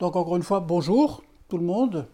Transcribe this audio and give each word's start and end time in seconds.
Donc 0.00 0.16
encore 0.16 0.36
une 0.36 0.42
fois, 0.42 0.60
bonjour 0.60 1.22
tout 1.48 1.58
le 1.58 1.64
monde. 1.64 2.06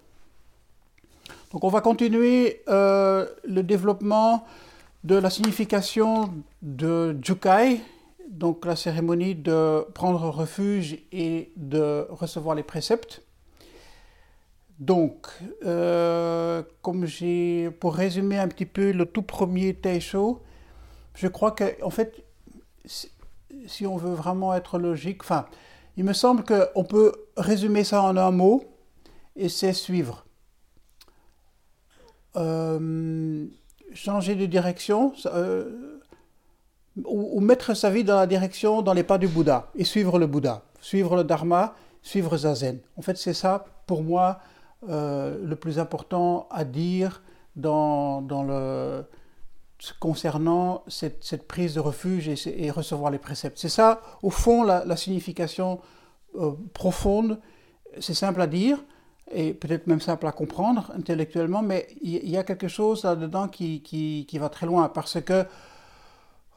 Donc 1.53 1.63
on 1.63 1.69
va 1.69 1.81
continuer 1.81 2.63
euh, 2.69 3.27
le 3.45 3.63
développement 3.63 4.45
de 5.05 5.15
la 5.15 5.31
signification 5.31 6.35
de 6.63 7.17
Jukai, 7.23 7.81
donc 8.29 8.67
la 8.67 8.75
cérémonie 8.75 9.37
de 9.37 9.87
prendre 9.95 10.29
refuge 10.31 10.99
et 11.13 11.53
de 11.57 12.09
recevoir 12.11 12.57
les 12.57 12.65
préceptes. 12.65 13.23
Donc, 14.81 15.29
euh, 15.65 16.65
comme 16.83 17.07
j'ai, 17.07 17.71
pour 17.71 17.95
résumer 17.95 18.37
un 18.37 18.49
petit 18.49 18.67
peu 18.67 18.91
le 18.91 19.07
tout 19.07 19.23
premier 19.23 19.75
Taisho, 19.75 20.43
je 21.15 21.29
crois 21.29 21.53
que, 21.53 21.83
en 21.85 21.91
fait, 21.91 22.25
si 22.85 23.87
on 23.87 23.97
veut 23.97 24.13
vraiment 24.13 24.53
être 24.55 24.79
logique, 24.79 25.23
enfin, 25.23 25.47
il 25.97 26.05
me 26.05 26.13
semble 26.13 26.45
qu'on 26.45 26.85
peut 26.85 27.13
résumer 27.37 27.85
ça 27.85 28.03
en 28.03 28.17
un 28.17 28.31
mot, 28.31 28.65
et 29.35 29.49
c'est 29.49 29.73
suivre. 29.73 30.25
Euh, 32.37 33.47
changer 33.95 34.35
de 34.35 34.47
direction, 34.47 35.13
euh, 35.27 36.01
ou, 37.05 37.41
mettre 37.41 37.75
sa 37.75 37.91
vie 37.91 38.05
dans 38.05 38.17
la 38.17 38.27
direction, 38.27 38.83
dans 38.83 38.93
les 38.93 39.03
pas 39.03 39.19
du 39.19 39.29
Bouddha, 39.29 39.71
et 39.75 39.85
suivre 39.85 40.19
le 40.19 40.27
Bouddha, 40.27 40.63
suivre 40.81 41.17
le 41.17 41.25
Dharma, 41.25 41.75
suivre 42.03 42.37
Zazen. 42.37 42.79
En 42.97 43.03
fait, 43.03 43.17
c'est 43.17 43.35
ça, 43.35 43.65
pour 43.87 44.03
moi, 44.03 44.41
euh, 44.89 45.39
le 45.43 45.57
plus 45.57 45.79
important 45.79 46.47
à 46.51 46.65
dire 46.65 47.23
dans, 47.57 48.21
dans 48.21 48.43
le, 48.43 49.05
concernant 50.01 50.83
cette, 50.89 51.47
prise 51.47 51.75
de 51.75 51.81
refuge 51.81 52.29
et, 52.29 52.71
recevoir 52.71 53.11
les 53.11 53.19
préceptes. 53.19 53.59
C'est 53.59 53.69
ça, 53.69 54.01
au 54.23 54.31
fond, 54.31 54.63
la, 54.63 54.97
signification 54.97 55.81
euh, 56.37 56.53
profonde. 56.73 57.39
C'est 58.01 58.15
simple 58.15 58.41
à 58.41 58.47
dire 58.47 58.79
et 59.33 59.55
peut-être 59.55 59.89
même 59.89 60.01
simple 60.01 60.27
à 60.29 60.33
comprendre 60.33 60.93
intellectuellement, 60.97 61.61
mais 61.61 61.89
il 62.01 62.29
y, 62.29 62.37
a 62.37 62.45
quelque 62.45 62.69
chose 62.69 63.03
là-dedans 63.03 63.49
qui, 63.49 63.83
qui, 63.83 64.25
qui, 64.29 64.39
va 64.39 64.49
très 64.49 64.67
loin 64.67 64.89
parce 64.89 65.21
que 65.21 65.45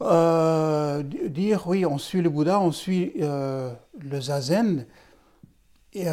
euh, 0.02 1.02
dire 1.02 1.64
oui, 1.68 1.84
on 1.84 1.98
suit 1.98 2.22
le 2.22 2.30
Bouddha, 2.30 2.60
on 2.60 2.72
suit 2.72 3.14
euh, 3.22 3.74
le 4.00 4.22
zazen, 4.22 4.86
et 5.94 6.06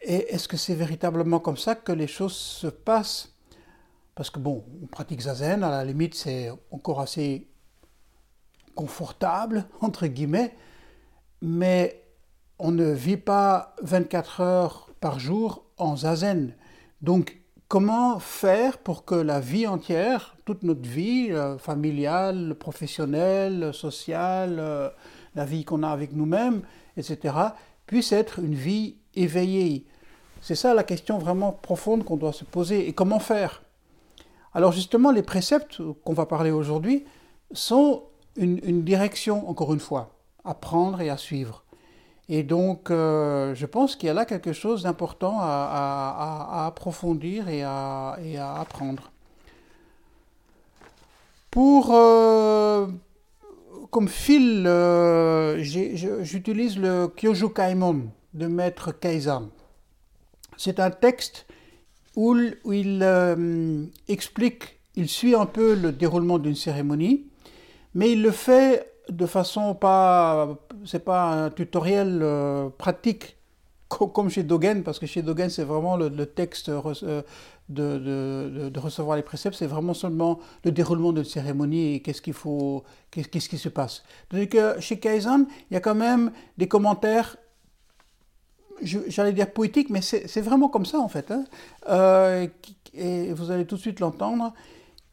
est-ce 0.00 0.46
que 0.46 0.56
c'est 0.56 0.76
véritablement 0.76 1.40
comme 1.40 1.56
ça 1.56 1.74
que 1.74 1.90
les 1.90 2.06
choses 2.06 2.36
se 2.36 2.68
passent? 2.68 3.34
Parce 4.20 4.28
que 4.28 4.38
bon, 4.38 4.66
on 4.82 4.86
pratique 4.86 5.22
zazen, 5.22 5.64
à 5.64 5.70
la 5.70 5.82
limite 5.82 6.14
c'est 6.14 6.52
encore 6.70 7.00
assez 7.00 7.48
confortable, 8.74 9.64
entre 9.80 10.08
guillemets, 10.08 10.54
mais 11.40 12.04
on 12.58 12.70
ne 12.70 12.92
vit 12.92 13.16
pas 13.16 13.74
24 13.80 14.40
heures 14.42 14.90
par 15.00 15.18
jour 15.18 15.64
en 15.78 15.96
zazen. 15.96 16.54
Donc 17.00 17.40
comment 17.68 18.18
faire 18.18 18.76
pour 18.76 19.06
que 19.06 19.14
la 19.14 19.40
vie 19.40 19.66
entière, 19.66 20.36
toute 20.44 20.64
notre 20.64 20.86
vie, 20.86 21.28
euh, 21.30 21.56
familiale, 21.56 22.54
professionnelle, 22.56 23.72
sociale, 23.72 24.56
euh, 24.58 24.90
la 25.34 25.46
vie 25.46 25.64
qu'on 25.64 25.82
a 25.82 25.88
avec 25.88 26.12
nous-mêmes, 26.12 26.60
etc., 26.98 27.36
puisse 27.86 28.12
être 28.12 28.40
une 28.40 28.54
vie 28.54 28.96
éveillée? 29.14 29.86
C'est 30.42 30.56
ça 30.56 30.74
la 30.74 30.84
question 30.84 31.16
vraiment 31.16 31.52
profonde 31.52 32.04
qu'on 32.04 32.18
doit 32.18 32.34
se 32.34 32.44
poser. 32.44 32.86
Et 32.86 32.92
comment 32.92 33.18
faire? 33.18 33.62
Alors 34.52 34.72
justement, 34.72 35.10
les 35.10 35.22
préceptes 35.22 35.80
qu'on 36.04 36.12
va 36.12 36.26
parler 36.26 36.50
aujourd'hui 36.50 37.04
sont 37.52 38.04
une, 38.36 38.82
direction, 38.82 39.48
encore 39.48 39.72
une 39.72 39.80
fois, 39.80 40.14
à 40.44 40.54
prendre 40.54 41.00
et 41.00 41.10
à 41.10 41.16
suivre. 41.16 41.64
Et 42.28 42.42
donc, 42.42 42.90
euh, 42.90 43.54
je 43.54 43.66
pense 43.66 43.96
qu'il 43.96 44.06
y 44.06 44.10
a 44.10 44.14
là 44.14 44.24
quelque 44.24 44.52
chose 44.52 44.84
d'important 44.84 45.38
à, 45.40 46.64
approfondir 46.66 47.48
et 47.48 47.62
à, 47.62 48.16
apprendre. 48.58 49.10
Pour, 51.50 51.92
euh, 51.92 52.86
comme 53.90 54.08
fil, 54.08 54.64
euh, 54.66 55.58
j'utilise 55.60 56.78
le 56.78 57.08
Kyoju 57.08 57.52
Kaimon 57.52 58.10
de 58.34 58.46
Maître 58.46 58.92
Kaisan. 58.92 59.48
C'est 60.56 60.78
un 60.78 60.90
texte 60.90 61.46
où, 62.16 62.34
il 62.72 63.00
euh, 63.02 63.84
explique, 64.08 64.80
il 64.96 65.08
suit 65.08 65.34
un 65.34 65.46
peu 65.46 65.74
le 65.74 65.92
déroulement 65.92 66.38
d'une 66.38 66.54
cérémonie, 66.54 67.26
mais 67.94 68.12
il 68.12 68.22
le 68.22 68.30
fait 68.30 68.92
de 69.08 69.26
façon 69.26 69.74
pas, 69.74 70.56
c'est 70.84 71.04
pas 71.04 71.24
un 71.24 71.50
tutoriel 71.50 72.20
euh, 72.22 72.68
pratique 72.68 73.36
comme 73.88 74.30
chez 74.30 74.44
Dogen, 74.44 74.84
parce 74.84 75.00
que 75.00 75.06
chez 75.06 75.20
Dogen 75.20 75.50
c'est 75.50 75.64
vraiment 75.64 75.96
le, 75.96 76.26
texte 76.26 76.68
euh, 76.68 77.22
de, 77.68 78.78
recevoir 78.78 79.16
les 79.16 79.22
préceptes, 79.22 79.56
c'est 79.56 79.66
vraiment 79.66 79.94
seulement 79.94 80.38
le 80.64 80.70
déroulement 80.70 81.12
d'une 81.12 81.24
cérémonie 81.24 81.94
et 81.94 82.00
qu'est-ce 82.00 82.22
qu'il 82.22 82.34
faut, 82.34 82.84
qu'est-ce 83.10 83.48
qui 83.48 83.58
se 83.58 83.68
passe. 83.68 84.04
Que 84.30 84.80
chez 84.80 85.00
Kaizen, 85.00 85.46
il 85.70 85.74
y 85.74 85.76
a 85.76 85.80
quand 85.80 85.96
même 85.96 86.30
des 86.56 86.68
commentaires 86.68 87.36
j'allais 88.82 89.32
dire 89.32 89.52
poétique, 89.52 89.90
mais 89.90 90.00
c'est 90.02 90.40
vraiment 90.40 90.68
comme 90.68 90.86
ça 90.86 90.98
en 90.98 91.08
fait, 91.08 91.30
hein. 91.30 91.44
euh, 91.88 92.46
et 92.94 93.32
vous 93.32 93.50
allez 93.50 93.66
tout 93.66 93.76
de 93.76 93.80
suite 93.80 94.00
l'entendre, 94.00 94.52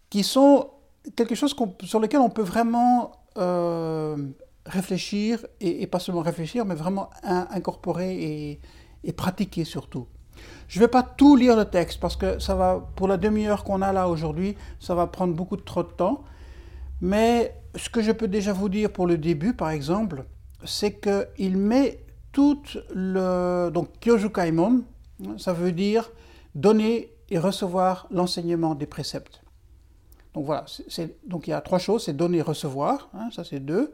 qui 0.09 0.23
sont 0.23 0.69
quelque 1.16 1.35
chose 1.35 1.55
sur 1.83 2.00
lequel 2.00 2.19
on 2.19 2.29
peut 2.29 2.41
vraiment 2.41 3.11
euh, 3.38 4.17
réfléchir, 4.66 5.45
et, 5.61 5.88
pas 5.88 6.00
seulement 6.00 6.22
réfléchir, 6.22 6.66
mais 6.66 6.75
vraiment 6.75 7.09
incorporer 7.23 8.59
et, 9.03 9.13
pratiquer 9.13 9.63
surtout. 9.63 10.07
Je 10.67 10.79
ne 10.79 10.83
vais 10.83 10.89
pas 10.89 11.01
tout 11.01 11.38
lire 11.38 11.56
le 11.56 11.66
texte 11.66 12.00
parce 12.01 12.17
que 12.17 12.39
ça 12.39 12.56
va, 12.56 12.85
pour 12.95 13.07
la 13.07 13.16
demi-heure 13.16 13.63
qu'on 13.63 13.81
a 13.81 13.94
là 13.94 14.09
aujourd'hui, 14.09 14.56
ça 14.79 14.95
va 14.95 15.07
prendre 15.07 15.33
beaucoup 15.33 15.56
trop 15.56 15.83
de 15.83 15.89
temps. 15.89 16.23
Mais 17.00 17.56
ce 17.75 17.89
que 17.89 18.01
je 18.01 18.11
peux 18.11 18.27
déjà 18.27 18.51
vous 18.51 18.67
dire 18.67 18.91
pour 18.91 19.07
le 19.07 19.17
début, 19.17 19.53
par 19.53 19.69
exemple, 19.69 20.25
c'est 20.66 21.00
qu'il 21.00 21.57
met 21.57 22.03
tout 22.37 22.61
le. 22.93 23.71
Donc, 23.73 23.87
Kyoju 23.99 24.29
Kaimon, 24.29 24.83
ça 25.39 25.53
veut 25.53 25.71
dire 25.71 26.11
donner 26.53 27.09
et 27.31 27.39
recevoir 27.39 28.05
l'enseignement 28.11 28.75
des 28.75 28.85
préceptes. 28.85 29.41
Donc 30.35 30.45
voilà, 30.45 30.65
donc 31.25 31.47
il 31.47 31.49
y 31.49 31.53
a 31.53 31.61
trois 31.61 31.79
choses, 31.79 32.03
c'est 32.05 32.13
donner 32.13 32.37
et 32.37 32.41
recevoir, 32.43 33.09
hein, 33.15 33.29
ça 33.31 33.43
c'est 33.43 33.59
deux. 33.59 33.91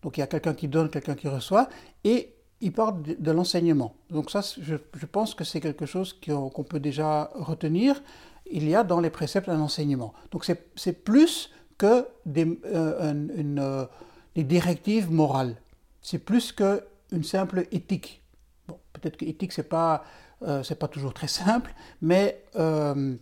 Donc 0.00 0.16
il 0.16 0.20
y 0.20 0.22
a 0.22 0.26
quelqu'un 0.26 0.54
qui 0.54 0.68
donne, 0.68 0.88
quelqu'un 0.88 1.14
qui 1.14 1.28
reçoit, 1.28 1.68
et 2.02 2.32
il 2.62 2.72
parle 2.72 3.02
de, 3.02 3.30
l'enseignement. 3.30 3.94
Donc 4.08 4.30
ça, 4.30 4.40
je, 4.40 4.76
pense 5.04 5.34
que 5.34 5.44
c'est 5.44 5.60
quelque 5.60 5.84
chose 5.84 6.18
qu'on 6.18 6.64
peut 6.64 6.80
déjà 6.80 7.30
retenir. 7.34 8.02
Il 8.50 8.66
y 8.66 8.74
a 8.74 8.84
dans 8.84 9.00
les 9.00 9.10
préceptes 9.10 9.50
un 9.50 9.60
enseignement. 9.60 10.14
Donc 10.30 10.46
c'est 10.46 11.04
plus 11.04 11.50
que 11.76 12.06
des, 12.24 12.58
euh, 12.64 13.14
euh, 13.58 13.86
des 14.34 14.44
directives 14.44 15.12
morales. 15.12 15.56
C'est 16.00 16.18
plus 16.18 16.52
que 16.52 16.82
une 17.12 17.24
simple 17.24 17.66
éthique. 17.70 18.22
Bon, 18.68 18.78
peut-être 18.92 19.16
que 19.16 19.24
éthique, 19.24 19.52
c'est 19.52 19.68
pas, 19.68 20.04
euh, 20.42 20.62
c'est 20.62 20.78
pas 20.78 20.88
toujours 20.88 21.14
très 21.14 21.28
simple, 21.28 21.74
mais 22.00 22.44
euh, 22.56 23.16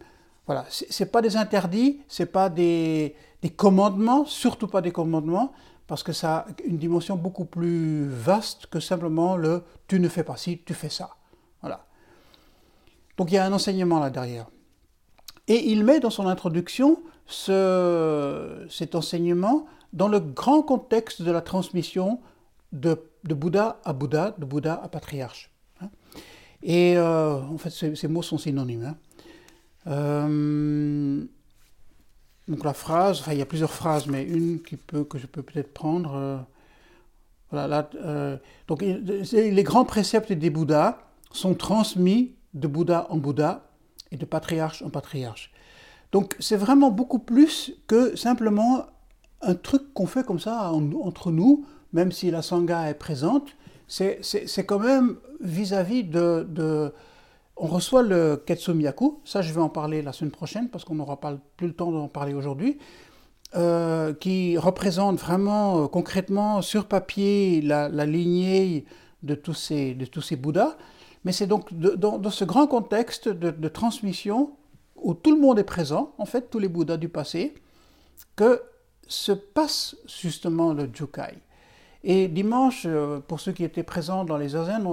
voilà, 0.46 0.64
c'est 0.68 1.10
pas 1.12 1.22
des 1.22 1.36
interdits, 1.36 2.00
c'est 2.08 2.26
pas 2.26 2.48
des, 2.48 3.14
des, 3.42 3.50
commandements, 3.50 4.24
surtout 4.24 4.66
pas 4.68 4.80
des 4.80 4.92
commandements, 4.92 5.52
parce 5.86 6.02
que 6.02 6.12
ça 6.12 6.38
a 6.38 6.46
une 6.64 6.78
dimension 6.78 7.16
beaucoup 7.16 7.44
plus 7.44 8.08
vaste 8.08 8.66
que 8.66 8.80
simplement 8.80 9.36
le 9.36 9.62
tu 9.88 10.00
ne 10.00 10.08
fais 10.08 10.24
pas 10.24 10.36
ci, 10.36 10.62
tu 10.64 10.74
fais 10.74 10.88
ça. 10.88 11.16
Voilà. 11.60 11.84
Donc 13.16 13.30
il 13.30 13.34
y 13.34 13.38
a 13.38 13.44
un 13.44 13.52
enseignement 13.52 13.98
là 13.98 14.10
derrière. 14.10 14.46
Et 15.48 15.70
il 15.70 15.84
met 15.84 16.00
dans 16.00 16.10
son 16.10 16.26
introduction 16.26 17.02
ce, 17.26 18.66
cet 18.70 18.94
enseignement 18.94 19.66
dans 19.92 20.08
le 20.08 20.20
grand 20.20 20.62
contexte 20.62 21.22
de 21.22 21.30
la 21.30 21.40
transmission 21.40 22.20
de, 22.72 23.09
Bouddha 23.24 23.80
à 23.84 23.92
Bouddha, 23.92 24.34
de 24.38 24.44
Bouddha 24.44 24.80
à 24.82 24.88
patriarche. 24.88 25.50
Hein. 25.80 25.88
Et 26.62 26.96
euh, 26.96 27.40
en 27.40 27.58
fait, 27.58 27.70
ces, 27.70 28.08
mots 28.08 28.22
sont 28.22 28.38
synonymes. 28.38 28.84
Hein. 28.84 28.96
Euh, 29.86 31.24
donc 32.48 32.64
la 32.64 32.74
phrase, 32.74 33.20
enfin 33.20 33.32
il 33.32 33.38
y 33.38 33.42
a 33.42 33.46
plusieurs 33.46 33.72
phrases, 33.72 34.06
mais 34.06 34.24
une 34.24 34.60
qui 34.62 34.76
peut, 34.76 35.04
que 35.04 35.18
je 35.18 35.26
peux 35.26 35.42
peut-être 35.42 35.72
prendre. 35.72 36.14
Euh, 36.14 36.38
voilà, 37.50 37.90
donc 38.68 38.80
les 38.82 39.62
grands 39.64 39.84
préceptes 39.84 40.32
des 40.32 40.50
Bouddhas 40.50 40.98
sont 41.32 41.54
transmis 41.54 42.36
de 42.54 42.68
Bouddha 42.68 43.08
en 43.10 43.16
Bouddha 43.16 43.64
et 44.12 44.16
de 44.16 44.24
patriarche 44.24 44.82
en 44.82 44.90
patriarche. 44.90 45.50
Donc 46.12 46.36
c'est 46.38 46.56
vraiment 46.56 46.90
beaucoup 46.90 47.18
plus 47.18 47.72
que 47.88 48.14
simplement 48.16 48.86
un 49.42 49.54
truc 49.54 49.92
qu'on 49.94 50.06
fait 50.06 50.24
comme 50.24 50.38
ça 50.38 50.70
entre 50.70 51.32
nous 51.32 51.64
même 51.92 52.12
si 52.12 52.30
la 52.30 52.42
Sangha 52.42 52.88
est 52.88 52.94
présente, 52.94 53.48
c'est 53.88 54.64
quand 54.66 54.78
même 54.78 55.16
vis-à-vis 55.40 56.04
de, 56.04 56.92
On 57.56 57.66
reçoit 57.66 58.02
le 58.02 58.36
Ketsumiyaku, 58.36 59.20
ça 59.24 59.42
je 59.42 59.52
vais 59.52 59.60
en 59.60 59.68
parler 59.68 60.02
la 60.02 60.12
semaine 60.12 60.30
prochaine 60.30 60.68
parce 60.68 60.84
qu'on 60.84 60.94
n'aura 60.94 61.18
plus 61.56 61.66
le 61.66 61.74
temps 61.74 61.90
d'en 61.90 62.08
parler 62.08 62.34
aujourd'hui, 62.34 62.78
euh, 63.56 64.14
qui 64.14 64.56
représente 64.56 65.18
vraiment 65.18 65.82
euh, 65.82 65.88
concrètement 65.88 66.62
sur 66.62 66.86
papier 66.86 67.60
la, 67.60 67.88
lignée 68.06 68.84
de 69.24 69.34
tous, 69.34 69.54
ces, 69.54 69.94
de 69.94 70.06
tous 70.06 70.22
ces 70.22 70.36
Bouddhas. 70.36 70.76
Mais 71.24 71.32
c'est 71.32 71.48
donc 71.48 71.74
dans, 71.74 72.30
ce 72.30 72.44
grand 72.44 72.68
contexte 72.68 73.28
de, 73.28 73.68
transmission, 73.68 74.52
où 74.96 75.14
tout 75.14 75.34
le 75.34 75.40
monde 75.40 75.58
est 75.58 75.64
présent, 75.64 76.14
en 76.18 76.26
fait, 76.26 76.48
tous 76.48 76.60
les 76.60 76.68
Bouddhas 76.68 76.96
du 76.96 77.08
passé, 77.08 77.54
que 78.36 78.62
se 79.08 79.32
passe 79.32 79.96
justement 80.06 80.72
le 80.72 80.88
Jukai. 80.92 81.34
Et 82.02 82.28
dimanche, 82.28 82.84
euh, 82.86 83.20
pour 83.20 83.40
ceux 83.40 83.52
qui 83.52 83.62
étaient 83.62 83.82
présents 83.82 84.24
dans 84.24 84.38
les 84.38 84.50
zazen, 84.50 84.86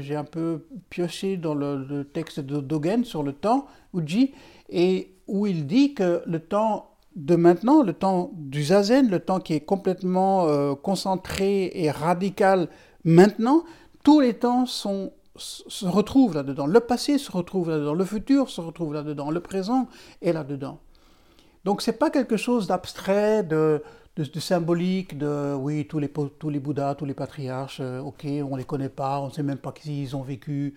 j'ai 0.00 0.16
un 0.16 0.24
peu 0.24 0.66
pioché 0.88 1.36
dans 1.36 1.54
le, 1.54 2.04
texte 2.04 2.40
de 2.40 2.60
Dogen 2.60 3.04
sur 3.04 3.22
le 3.22 3.32
temps, 3.32 3.66
Uji, 3.94 4.32
et 4.70 5.14
où 5.26 5.46
il 5.46 5.66
dit 5.66 5.94
que 5.94 6.22
le 6.26 6.40
temps 6.40 6.90
de 7.16 7.36
maintenant, 7.36 7.82
le 7.82 7.92
temps 7.92 8.30
du 8.34 8.64
zazen, 8.64 9.10
le 9.10 9.20
temps 9.20 9.40
qui 9.40 9.54
est 9.54 9.60
complètement 9.60 10.46
euh, 10.46 10.74
concentré 10.74 11.70
et 11.74 11.90
radical 11.90 12.68
maintenant, 13.04 13.64
tous 14.02 14.20
les 14.20 14.34
temps 14.34 14.64
se 14.66 15.86
retrouvent 15.86 16.34
là-dedans. 16.34 16.66
Le 16.66 16.80
passé 16.80 17.18
se 17.18 17.30
retrouve 17.30 17.70
là-dedans, 17.70 17.94
le 17.94 18.04
futur 18.04 18.48
se 18.48 18.60
retrouve 18.60 18.94
là-dedans, 18.94 19.30
le 19.30 19.40
présent 19.40 19.86
est 20.22 20.32
là-dedans. 20.32 20.80
Donc 21.64 21.82
c'est 21.82 21.98
pas 21.98 22.10
quelque 22.10 22.36
chose 22.36 22.66
d'abstrait, 22.66 23.42
de, 23.42 23.82
de, 24.16 24.40
symbolique, 24.40 25.18
de 25.18 25.54
oui, 25.54 25.86
tous 25.86 25.98
les, 25.98 26.08
tous 26.08 26.48
les 26.48 26.60
Bouddhas, 26.60 26.94
tous 26.94 27.04
les 27.04 27.14
patriarches, 27.14 27.80
euh, 27.80 28.00
ok, 28.00 28.26
on 28.48 28.56
les 28.56 28.64
connaît 28.64 28.88
pas, 28.88 29.20
on 29.20 29.26
ne 29.26 29.32
sait 29.32 29.42
même 29.42 29.58
pas 29.58 29.72
qu'ils 29.72 30.14
ont 30.14 30.22
vécu. 30.22 30.74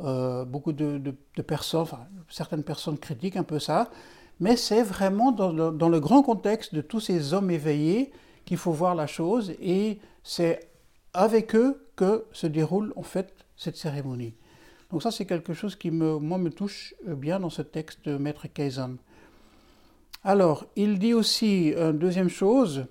Euh, 0.00 0.44
beaucoup 0.44 0.72
de, 0.72 0.96
de, 0.96 1.42
personnes, 1.42 1.86
certaines 2.28 2.62
personnes 2.62 2.98
critiquent 2.98 3.36
un 3.36 3.42
peu 3.42 3.58
ça, 3.58 3.90
mais 4.38 4.56
c'est 4.56 4.82
vraiment 4.82 5.32
dans 5.32 5.52
le, 5.52 5.72
dans 5.72 5.88
le, 5.88 5.98
grand 5.98 6.22
contexte 6.22 6.72
de 6.72 6.80
tous 6.80 7.00
ces 7.00 7.34
hommes 7.34 7.50
éveillés 7.50 8.12
qu'il 8.44 8.58
faut 8.58 8.70
voir 8.70 8.94
la 8.94 9.08
chose, 9.08 9.52
et 9.60 9.98
c'est 10.22 10.68
avec 11.14 11.56
eux 11.56 11.84
que 11.96 12.24
se 12.32 12.46
déroule 12.46 12.92
en 12.94 13.02
fait 13.02 13.34
cette 13.56 13.76
cérémonie. 13.76 14.34
Donc 14.92 15.02
ça, 15.02 15.10
c'est 15.10 15.26
quelque 15.26 15.52
chose 15.52 15.74
qui 15.74 15.90
me, 15.90 16.18
moi, 16.18 16.38
me 16.38 16.50
touche 16.50 16.94
bien 17.04 17.40
dans 17.40 17.50
ce 17.50 17.62
texte 17.62 18.04
de 18.06 18.16
Maître 18.16 18.46
Kaizen. 18.46 18.96
Alors, 20.28 20.66
il 20.76 20.98
dit 20.98 21.14
aussi 21.14 21.68
une 21.70 21.96
deuxième 21.96 22.28
chose, 22.28 22.84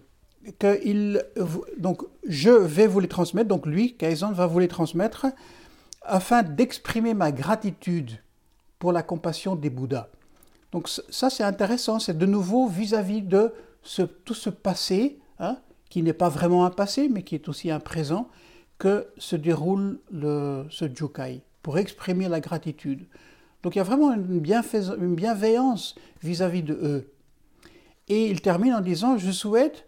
que 0.57 0.83
il, 0.83 1.23
donc, 1.77 2.01
je 2.27 2.49
vais 2.49 2.87
vous 2.87 2.99
les 2.99 3.07
transmettre, 3.07 3.47
donc 3.47 3.67
lui, 3.67 3.93
Kaizen, 3.93 4.33
va 4.33 4.47
vous 4.47 4.57
les 4.57 4.67
transmettre, 4.67 5.27
afin 6.01 6.41
d'exprimer 6.41 7.13
ma 7.13 7.31
gratitude 7.31 8.13
pour 8.79 8.91
la 8.91 9.03
compassion 9.03 9.55
des 9.55 9.69
Bouddhas. 9.69 10.07
Donc 10.71 10.89
ça, 10.89 11.29
c'est 11.29 11.43
intéressant, 11.43 11.99
c'est 11.99 12.17
de 12.17 12.25
nouveau 12.25 12.67
vis-à-vis 12.67 13.21
de 13.21 13.53
tout 14.25 14.33
ce 14.33 14.49
passé, 14.49 15.19
hein, 15.37 15.59
qui 15.91 16.01
n'est 16.01 16.13
pas 16.13 16.29
vraiment 16.29 16.65
un 16.65 16.71
passé, 16.71 17.07
mais 17.07 17.21
qui 17.21 17.35
est 17.35 17.47
aussi 17.49 17.69
un 17.69 17.79
présent, 17.79 18.29
que 18.79 19.09
se 19.19 19.35
déroule 19.35 19.99
le, 20.11 20.65
ce 20.71 20.85
Jukai, 20.91 21.43
pour 21.61 21.77
exprimer 21.77 22.29
la 22.29 22.39
gratitude. 22.39 23.05
Donc 23.61 23.75
il 23.75 23.77
y 23.77 23.81
a 23.81 23.83
vraiment 23.83 24.11
une, 24.11 24.41
une 24.43 25.15
bienveillance 25.15 25.93
vis-à-vis 26.23 26.63
de 26.63 26.73
eux. 26.73 27.11
Et 28.07 28.29
il 28.29 28.41
termine 28.41 28.73
en 28.73 28.81
disant, 28.81 29.17
je 29.17 29.31
souhaite 29.31 29.87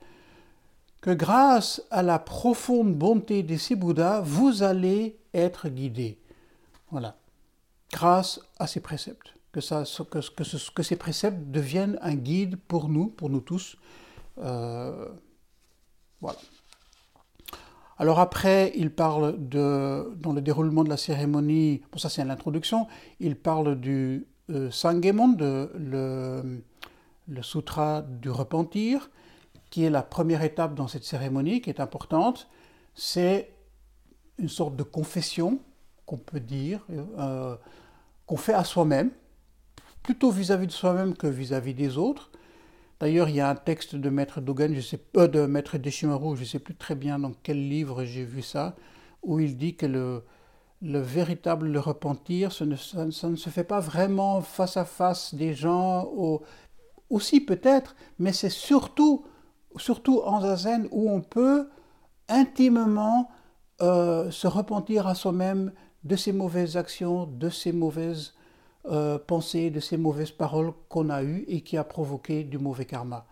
que 1.01 1.12
grâce 1.12 1.81
à 1.92 2.04
la 2.04 2.19
profonde 2.19 2.94
bonté 2.94 3.44
de 3.44 3.56
ces 3.56 3.75
Bouddhas, 3.75 4.21
vous 4.21 4.63
allez 4.63 5.18
être 5.33 5.69
guidés. 5.69 6.19
Voilà. 6.92 7.16
Grâce 7.92 8.42
à 8.60 8.68
ces 8.68 8.81
préceptes. 8.81 9.33
Que, 9.51 9.62
ça, 9.62 9.83
que, 10.12 10.19
que, 10.19 10.71
que 10.74 10.83
ces 10.83 10.95
préceptes 10.95 11.50
deviennent 11.50 11.98
un 12.01 12.16
guide 12.16 12.57
pour 12.68 12.88
nous, 12.88 13.07
pour 13.07 13.30
nous 13.30 13.39
tous. 13.39 13.77
Euh, 14.38 15.07
voilà. 16.21 16.38
Alors 17.98 18.19
après, 18.19 18.71
il 18.75 18.92
parle 18.92 19.36
de, 19.50 20.13
dans 20.16 20.31
le 20.31 20.42
déroulement 20.42 20.86
de 20.86 20.89
la 20.89 20.95
cérémonie, 20.95 21.81
bon 21.92 21.98
ça 21.98 22.07
c'est 22.07 22.24
l'introduction, 22.24 22.88
il 23.19 23.36
parle 23.36 23.77
du 23.77 24.25
euh, 24.50 24.71
Sangemon, 24.71 25.27
de, 25.30 25.69
le, 25.77 26.63
le 27.30 27.44
sutra 27.44 28.02
du 28.02 28.30
repentir, 28.30 29.10
qui 29.70 29.84
est 29.84 29.90
la 29.90 30.02
première 30.02 30.44
étape 30.44 30.74
dans 30.76 30.88
cette 30.88 31.04
cérémonie, 31.04 31.62
qui 31.62 31.70
est 31.70 31.80
importante. 31.80 32.50
C'est 32.96 33.52
une 34.38 34.50
sorte 34.50 34.76
de 34.76 34.84
confession, 34.84 35.60
qu'on 36.06 36.18
peut 36.18 36.40
dire, 36.40 36.86
euh, 37.20 37.56
qu'on 38.26 38.38
fait 38.38 38.54
à 38.54 38.64
soi-même, 38.64 39.12
plutôt 40.02 40.31
vis-à-vis 40.31 40.68
de 40.68 40.72
soi-même 40.72 41.16
que 41.16 41.28
vis-à-vis 41.28 41.74
des 41.74 41.98
autres. 41.98 42.31
D'ailleurs, 43.00 43.30
il 43.30 43.36
y 43.36 43.42
a 43.42 43.50
un 43.50 43.56
texte 43.56 43.96
de 43.96 44.10
Maître 44.10 44.42
Dogen, 44.42 44.74
je 44.74 44.81
sais, 44.81 45.00
euh, 45.18 45.28
de 45.28 45.46
Maître 45.46 45.78
je 45.84 46.40
ne 46.40 46.46
sais 46.46 46.60
plus 46.60 46.76
très 46.76 46.96
bien 46.96 47.20
dans 47.20 47.31
quel 47.44 47.70
livre 47.70 48.04
j'ai 48.06 48.26
vu 48.26 48.42
ça, 48.42 48.76
où 49.22 49.40
il 49.40 49.56
dit 49.56 49.76
que 49.76 49.86
le, 49.86 50.24
le 50.81 51.00
véritable 51.00 51.78
repentir, 51.78 52.52
ça 52.52 52.66
ne, 52.66 52.76
ça 52.76 53.06
ne, 53.06 53.36
se 53.36 53.50
fait 53.50 53.64
pas 53.64 53.80
vraiment 53.80 54.42
face 54.42 54.78
à 54.78 54.86
face 54.86 55.36
des 55.36 55.54
gens, 55.54 56.06
au, 56.06 56.42
aussi 57.09 57.41
peut-être, 57.41 57.95
mais 58.19 58.33
c'est 58.33 58.50
surtout, 58.50 59.25
surtout 59.77 60.21
en 60.23 60.41
zazen 60.41 60.88
où 60.91 61.09
on 61.09 61.21
peut 61.21 61.69
intimement 62.27 63.29
euh, 63.81 64.29
se 64.31 64.47
repentir 64.47 65.07
à 65.07 65.15
soi-même 65.15 65.71
de 66.03 66.15
ses 66.15 66.31
mauvaises 66.31 66.77
actions, 66.77 67.25
de 67.25 67.50
ses 67.50 67.71
mauvaises 67.71 68.33
euh, 68.85 69.17
pensées, 69.17 69.69
de 69.69 69.79
ses 69.79 69.97
mauvaises 69.97 70.31
paroles 70.31 70.71
qu'on 70.88 71.09
a 71.09 71.23
eues 71.23 71.45
et 71.47 71.61
qui 71.61 71.77
a 71.77 71.83
provoqué 71.83 72.44
du 72.44 72.57
mauvais 72.57 72.85
karma. 72.85 73.25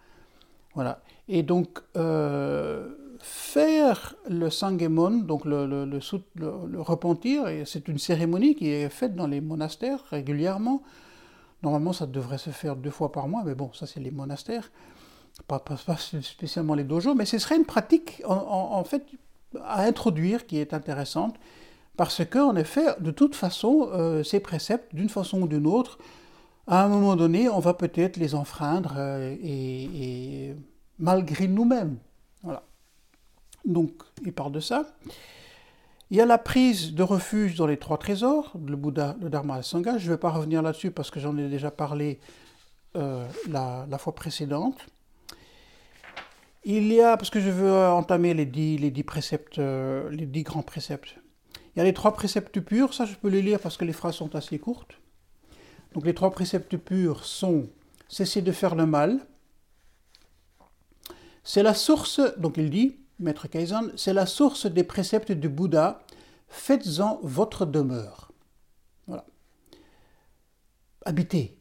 Voilà. 0.73 1.01
Et 1.27 1.43
donc, 1.43 1.79
euh, 1.95 2.87
faire 3.19 4.15
le 4.29 4.49
sangemon, 4.49 5.11
donc 5.11 5.45
le, 5.45 5.99
repentir, 6.79 7.45
c'est 7.65 7.87
une 7.87 7.97
cérémonie 7.97 8.55
qui 8.55 8.69
est 8.69 8.89
faite 8.89 9.15
dans 9.15 9.27
les 9.27 9.41
monastères 9.41 10.03
régulièrement. 10.09 10.81
Normalement, 11.63 11.93
ça 11.93 12.05
devrait 12.05 12.37
se 12.37 12.51
faire 12.51 12.75
deux 12.75 12.91
fois 12.91 13.11
par 13.11 13.27
mois, 13.27 13.43
mais 13.43 13.55
bon, 13.55 13.71
ça 13.73 13.87
c'est 13.87 13.99
les 13.99 14.11
monastères, 14.11 14.71
pas, 15.47 15.63
spécialement 15.97 16.75
les 16.75 16.83
dojos, 16.83 17.15
mais 17.15 17.25
ce 17.25 17.37
serait 17.39 17.57
une 17.57 17.65
pratique 17.65 18.21
en, 18.25 18.83
fait 18.83 19.05
à 19.63 19.83
introduire 19.83 20.45
qui 20.45 20.57
est 20.57 20.73
intéressante, 20.73 21.35
parce 21.95 22.23
que 22.23 22.37
en 22.37 22.55
effet, 22.55 22.85
de 22.99 23.11
toute 23.11 23.35
façon, 23.35 23.89
euh, 23.91 24.23
ces 24.23 24.39
préceptes, 24.39 24.93
d'une 24.93 25.09
façon 25.09 25.41
ou 25.41 25.47
d'une 25.47 25.65
autre, 25.65 25.97
à 26.67 26.83
un 26.83 26.89
moment 26.89 27.15
donné, 27.15 27.49
on 27.49 27.59
va 27.59 27.73
peut-être 27.73 28.17
les 28.17 28.35
enfreindre 28.35 28.95
euh, 28.97 29.35
et, 29.41 30.53
malgré 30.99 31.47
nous-mêmes. 31.47 31.97
Voilà. 32.43 32.63
Donc, 33.65 33.91
il 34.25 34.33
parle 34.33 34.51
de 34.51 34.59
ça. 34.59 34.85
Il 36.09 36.17
y 36.17 36.21
a 36.21 36.25
la 36.25 36.37
prise 36.37 36.93
de 36.93 37.03
refuge 37.03 37.55
dans 37.55 37.67
les 37.67 37.77
trois 37.77 37.97
trésors, 37.97 38.53
le 38.65 38.77
Bouddha, 38.77 39.17
le 39.21 39.29
Dharma 39.29 39.55
et 39.55 39.57
le 39.57 39.63
Sangha. 39.63 39.97
Je 39.97 40.05
ne 40.05 40.11
vais 40.11 40.17
pas 40.17 40.29
revenir 40.29 40.61
là-dessus 40.61 40.91
parce 40.91 41.11
que 41.11 41.19
j'en 41.19 41.37
ai 41.37 41.49
déjà 41.49 41.69
parlé 41.69 42.19
euh, 42.95 43.27
la, 43.49 43.97
fois 43.97 44.15
précédente. 44.15 44.77
Il 46.63 46.91
y 46.93 47.01
a, 47.01 47.17
parce 47.17 47.29
que 47.29 47.41
je 47.41 47.49
veux 47.49 47.71
entamer 47.71 48.33
les 48.33 48.45
dix, 48.45 48.77
les 48.77 48.91
dix 48.91 49.03
préceptes, 49.03 49.59
euh, 49.59 50.09
les 50.09 50.25
dix 50.25 50.43
grands 50.43 50.63
préceptes. 50.63 51.17
Il 51.75 51.79
y 51.79 51.81
a 51.81 51.83
les 51.83 51.93
trois 51.93 52.13
préceptes 52.13 52.59
purs, 52.61 52.93
ça 52.93 53.05
je 53.05 53.15
peux 53.15 53.29
les 53.29 53.41
lire 53.41 53.59
parce 53.59 53.77
que 53.77 53.85
les 53.85 53.93
phrases 53.93 54.15
sont 54.15 54.35
assez 54.35 54.59
courtes. 54.59 54.99
Donc 55.93 56.05
les 56.05 56.13
trois 56.13 56.31
préceptes 56.31 56.77
purs 56.77 57.25
sont 57.25 57.67
cesser 58.07 58.41
de 58.41 58.51
faire 58.51 58.75
le 58.75 58.85
mal. 58.85 59.19
C'est 61.43 61.63
la 61.63 61.73
source, 61.73 62.21
donc 62.37 62.57
il 62.57 62.69
dit, 62.69 62.97
Maître 63.19 63.47
Kaizen, 63.47 63.91
c'est 63.95 64.13
la 64.13 64.25
source 64.25 64.67
des 64.67 64.83
préceptes 64.83 65.31
du 65.31 65.49
Bouddha. 65.49 66.03
Faites-en 66.49 67.19
votre 67.23 67.65
demeure. 67.65 68.31
Voilà. 69.07 69.25
Habitez 71.03 71.57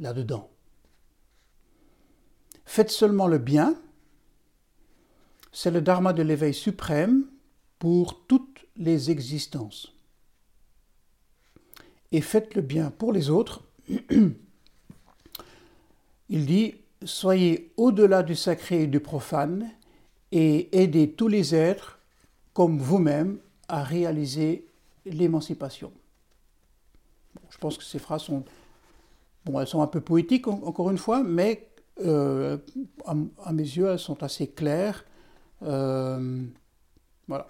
là-dedans. 0.00 0.50
Faites 2.64 2.90
seulement 2.90 3.28
le 3.28 3.38
bien. 3.38 3.76
C'est 5.52 5.70
le 5.70 5.80
dharma 5.80 6.12
de 6.12 6.22
l'éveil 6.22 6.52
suprême 6.52 7.26
pour 7.78 8.26
toutes 8.26 8.66
les 8.76 9.10
existences. 9.10 9.92
Et 12.12 12.20
faites 12.20 12.54
le 12.54 12.62
bien 12.62 12.90
pour 12.90 13.12
les 13.12 13.30
autres. 13.30 13.62
Il 16.28 16.46
dit, 16.46 16.74
soyez 17.04 17.72
au-delà 17.76 18.24
du 18.24 18.34
sacré 18.34 18.82
et 18.82 18.86
du 18.86 19.00
profane 19.00 19.70
et 20.32 20.82
aider 20.82 21.12
tous 21.12 21.28
les 21.28 21.54
êtres 21.54 21.98
comme 22.52 22.78
vous-même 22.78 23.38
à 23.68 23.82
réaliser 23.82 24.66
l'émancipation. 25.04 25.92
je 27.50 27.58
pense 27.58 27.78
que 27.78 27.84
ces 27.84 27.98
phrases 27.98 28.22
sont, 28.22 28.44
bon, 29.44 29.60
elles 29.60 29.66
sont 29.66 29.82
un 29.82 29.86
peu 29.86 30.00
poétiques 30.00 30.48
encore 30.48 30.90
une 30.90 30.98
fois, 30.98 31.22
mais 31.22 31.68
euh, 32.00 32.58
à, 33.04 33.52
mes 33.52 33.62
yeux, 33.62 33.88
elles 33.88 33.98
sont 33.98 34.22
assez 34.22 34.48
claires. 34.48 35.04
Euh, 35.62 36.42
voilà. 37.28 37.48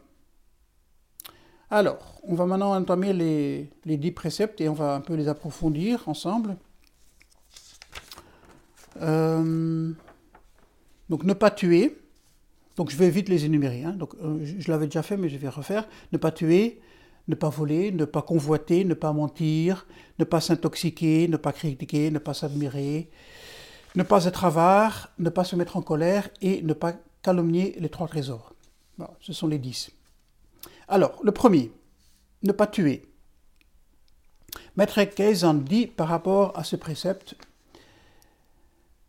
Alors, 1.71 2.21
on 2.23 2.35
va 2.35 2.47
maintenant 2.47 2.75
entamer 2.76 3.12
les, 3.12 3.71
les, 3.85 3.97
dix 3.97 4.12
préceptes 4.12 4.61
et 4.61 4.68
on 4.68 4.75
va 4.75 4.95
un 4.95 5.00
peu 5.00 5.14
les 5.14 5.28
approfondir 5.28 6.09
ensemble. 6.09 6.56
Euh, 9.00 9.92
donc, 11.09 11.25
ne 11.25 11.33
pas 11.33 11.50
tuer. 11.50 11.99
Donc 12.76 12.90
je 12.90 12.97
vais 12.97 13.11
vite 13.11 13.28
les 13.28 13.45
énumérer. 13.45 13.85
Hein. 13.85 13.92
Donc, 13.92 14.14
euh, 14.23 14.38
je, 14.45 14.71
l'avais 14.71 14.87
déjà 14.87 15.02
fait, 15.02 15.16
mais 15.16 15.28
je 15.28 15.38
vais 15.38 15.49
refaire. 15.49 15.88
Ne 16.12 16.18
pas 16.18 16.30
tuer, 16.30 16.80
ne 17.28 17.35
pas 17.35 17.49
voler, 17.49 17.90
ne 17.90 18.04
pas 18.04 18.23
convoiter, 18.23 18.85
ne 18.85 18.95
pas 18.95 19.12
mentir, 19.12 19.87
ne 20.18 20.25
pas 20.25 20.40
s'intoxiquer, 20.40 21.26
ne 21.28 21.37
pas 21.37 21.52
critiquer, 21.52 22.11
ne 22.11 22.18
pas 22.18 22.35
s'admirer, 22.35 23.11
ne 23.95 24.02
pas 24.02 24.26
être 24.26 24.45
avare, 24.45 25.11
ne 25.18 25.30
pas 25.30 25.45
se 25.45 25.56
mettre 25.56 25.76
en 25.76 25.83
colère 25.83 26.28
et 26.42 26.62
ne 26.62 26.75
pas 26.75 26.95
calomnier 27.23 27.75
les 27.78 27.88
trois 27.88 28.09
trésors. 28.09 28.52
ce 29.21 29.33
sont 29.33 29.49
les 29.49 29.59
dix. 29.59 29.90
Alors, 30.87 31.18
le 31.25 31.33
premier, 31.33 31.73
ne 32.42 32.52
pas 32.52 32.66
tuer. 32.66 33.06
Maître 34.76 35.02
Kaizen 35.02 35.64
dit 35.64 35.87
par 35.87 36.09
rapport 36.09 36.56
à 36.56 36.62
ce 36.62 36.76
précepte, 36.76 37.37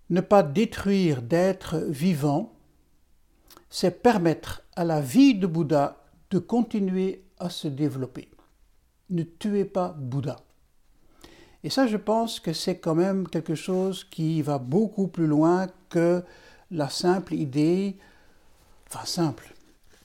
ne 0.10 0.22
pas 0.22 0.42
détruire 0.42 1.22
d'êtres 1.22 1.78
vivants, 1.90 2.57
c'est 3.70 4.02
permettre 4.02 4.64
à 4.76 4.84
la 4.84 5.02
vie 5.02 5.36
de 5.36 5.48
Bouddha 5.48 5.98
de 6.30 6.40
continuer 6.40 7.24
à 7.40 7.50
se 7.50 7.68
développer. 7.68 8.30
Ne 9.10 9.24
tuez 9.24 9.66
pas 9.66 9.96
Bouddha. 9.98 10.38
Et 11.64 11.70
ça, 11.70 11.88
je 11.88 11.98
pense 11.98 12.40
que 12.40 12.54
c'est 12.54 12.78
quand 12.78 12.96
même 12.96 13.28
quelque 13.28 13.56
chose 13.56 14.04
qui 14.04 14.42
va 14.42 14.58
beaucoup 14.58 15.08
plus 15.08 15.28
loin 15.28 15.68
que 15.90 16.24
la 16.72 16.90
simple 16.90 17.34
idée, 17.34 17.98
enfin 18.88 19.06
simple. 19.06 19.54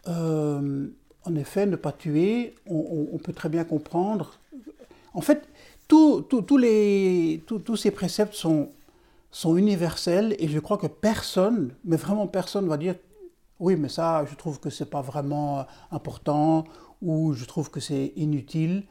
Euh, 0.08 0.88
en 1.24 1.34
effet, 1.36 1.66
ne 1.66 1.76
pas 1.76 1.92
tuer, 1.92 2.54
on, 2.66 3.18
peut 3.22 3.32
très 3.32 3.48
bien 3.48 3.64
comprendre. 3.64 4.38
En 5.14 5.20
fait, 5.20 5.48
tous 5.86 7.76
ces 7.76 7.90
préceptes 7.90 8.34
sont, 8.34 8.70
sont 9.30 9.56
universels 9.56 10.34
et 10.38 10.48
je 10.48 10.58
crois 10.58 10.78
que 10.78 10.88
personne, 10.88 11.74
mais 11.84 11.96
vraiment 11.96 12.26
personne, 12.26 12.66
va 12.66 12.76
dire 12.76 12.96
oui, 13.62 13.76
mais 13.76 13.88
ça, 13.88 14.24
je 14.28 14.34
trouve 14.34 14.58
que 14.58 14.70
c'est 14.70 14.90
pas 14.90 15.02
vraiment 15.02 15.66
important 15.92 16.64
ou 17.00 17.32
je 17.32 17.44
trouve 17.44 17.70
que 17.70 17.78
c'est 17.78 18.12
inutile. 18.16 18.86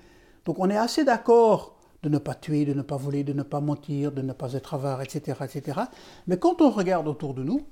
Donc 0.46 0.60
on 0.60 0.70
est 0.70 0.78
assez 0.78 1.04
d'accord 1.04 1.78
de 2.04 2.08
ne 2.08 2.18
pas 2.18 2.36
tuer, 2.36 2.64
de 2.64 2.74
ne 2.74 2.82
pas 2.82 2.96
voler, 2.96 3.26
de 3.26 3.34
ne 3.34 3.44
pas 3.44 3.60
mentir, 3.60 4.14
de 4.14 4.22
ne 4.22 4.32
pas 4.32 4.54
être 4.54 4.74
avare, 4.74 5.02
etc., 5.02 5.40
etc. 5.44 5.82
Mais 6.26 6.40
quand 6.40 6.62
on 6.62 6.70
regarde 6.70 7.10
autour 7.10 7.34
de 7.34 7.44
nous, 7.44 7.68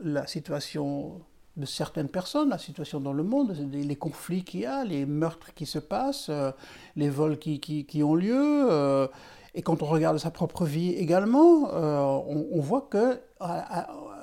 la 0.00 0.28
situation 0.28 1.20
de 1.56 1.66
certaines 1.66 2.08
personnes, 2.08 2.50
la 2.50 2.58
situation 2.58 3.00
dans 3.00 3.12
le 3.12 3.24
monde, 3.24 3.56
les 3.72 3.96
conflits 3.96 4.44
qu'il 4.44 4.60
y 4.60 4.66
a, 4.66 4.84
les 4.84 5.06
meurtres 5.06 5.54
qui 5.54 5.66
se 5.66 5.80
passent, 5.80 6.28
euh, 6.28 6.52
les 6.94 7.10
vols 7.10 7.38
qui, 7.40 8.00
ont 8.04 8.14
lieu, 8.14 8.70
euh, 8.70 9.08
et 9.56 9.62
quand 9.62 9.82
on 9.82 9.86
regarde 9.86 10.18
sa 10.18 10.30
propre 10.30 10.64
vie 10.64 10.90
également, 10.90 11.68
euh, 11.72 11.98
on, 11.98 12.46
on, 12.52 12.60
voit 12.60 12.82
que 12.82 13.20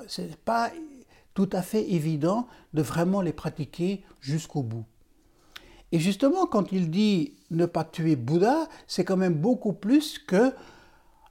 c'est 0.08 0.36
pas 0.38 0.72
tout 1.34 1.50
à 1.54 1.62
fait 1.62 1.92
évident 1.92 2.48
de 2.74 2.82
vraiment 2.82 3.22
les 3.22 3.34
pratiquer 3.34 4.04
jusqu'au 4.20 4.64
bout. 4.64 4.86
Et 5.92 6.00
justement, 6.00 6.46
quand 6.46 6.72
il 6.72 6.90
dit 6.90 7.34
ne 7.52 7.66
pas 7.66 7.84
tuer 7.84 8.16
Bouddha, 8.16 8.68
c'est 8.88 9.04
quand 9.04 9.18
même 9.18 9.36
beaucoup 9.36 9.74
plus 9.74 10.20
que 10.20 10.54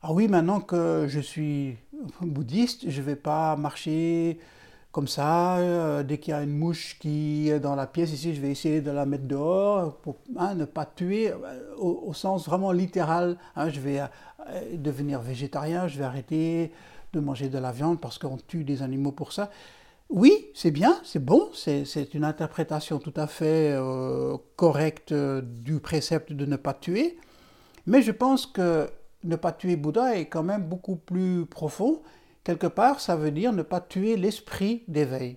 ah 0.03 0.15
oui, 0.15 0.29
maintenant 0.29 0.61
que 0.61 1.05
je 1.09 1.21
suis 1.21 1.77
bouddhiste, 2.23 2.89
je 2.89 3.01
ne 3.01 3.07
vais 3.07 3.17
pas 3.17 3.55
marcher 3.57 4.39
comme 4.93 5.07
ça. 5.07 5.59
Euh, 5.59 6.03
dès 6.03 6.17
qu'il 6.17 6.33
y 6.33 6.35
a 6.35 6.43
une 6.43 6.57
mouche 6.57 6.97
qui 6.99 7.51
est 7.51 7.61
dans 7.61 7.75
la 7.75 7.87
pièce 7.87 8.11
ici, 8.11 8.35
je 8.35 8.41
vais 8.41 8.51
essayer 8.51 8.81
de 8.81 8.91
la 8.91 9.05
mettre 9.05 9.25
dehors 9.25 9.97
pour 9.99 10.17
hein, 10.39 10.55
ne 10.55 10.65
pas 10.65 10.87
tuer 10.87 11.31
euh, 11.33 11.37
au, 11.77 12.15
sens 12.15 12.47
vraiment 12.47 12.73
littéral. 12.73 13.37
Hein. 13.57 13.69
je 13.69 13.79
vais 13.81 14.01
euh, 14.01 14.07
devenir 14.73 15.21
végétarien, 15.21 15.87
je 15.87 15.99
vais 15.99 16.05
arrêter 16.05 16.73
de 17.13 17.21
manger 17.21 17.51
de 17.51 17.59
la 17.59 17.71
viande 17.71 18.01
parce 18.01 18.17
qu'on 18.19 18.39
tue 18.39 18.65
des 18.65 18.81
animaux 18.81 19.13
pour 19.13 19.35
ça. 19.35 19.51
Oui, 20.11 20.49
c'est 20.55 20.73
bien, 20.73 20.99
c'est 21.05 21.25
bon, 21.25 21.51
c'est 21.55 22.15
une 22.15 22.25
interprétation 22.25 22.99
tout 22.99 23.15
à 23.15 23.29
fait 23.29 23.71
euh, 23.73 24.37
correcte 24.57 25.13
euh, 25.13 25.41
du 25.41 25.79
précepte 25.79 26.33
de 26.33 26.47
ne 26.47 26.57
pas 26.57 26.75
tuer, 26.75 27.17
mais 27.87 28.03
je 28.03 28.11
pense 28.11 28.45
que 28.45 28.91
ne 29.23 29.37
pas 29.37 29.53
tuer 29.53 29.77
Bouddha 29.77 30.17
est 30.17 30.27
quand 30.27 30.43
même 30.43 30.65
beaucoup 30.65 30.97
plus 30.97 31.47
profond. 31.47 32.03
Quelque 32.43 32.67
part, 32.67 32.99
ça 32.99 33.15
veut 33.15 33.31
dire 33.31 33.53
ne 33.53 33.63
pas 33.63 33.81
tuer 33.81 34.17
l'esprit 34.17 34.83
d'éveil 34.89 35.37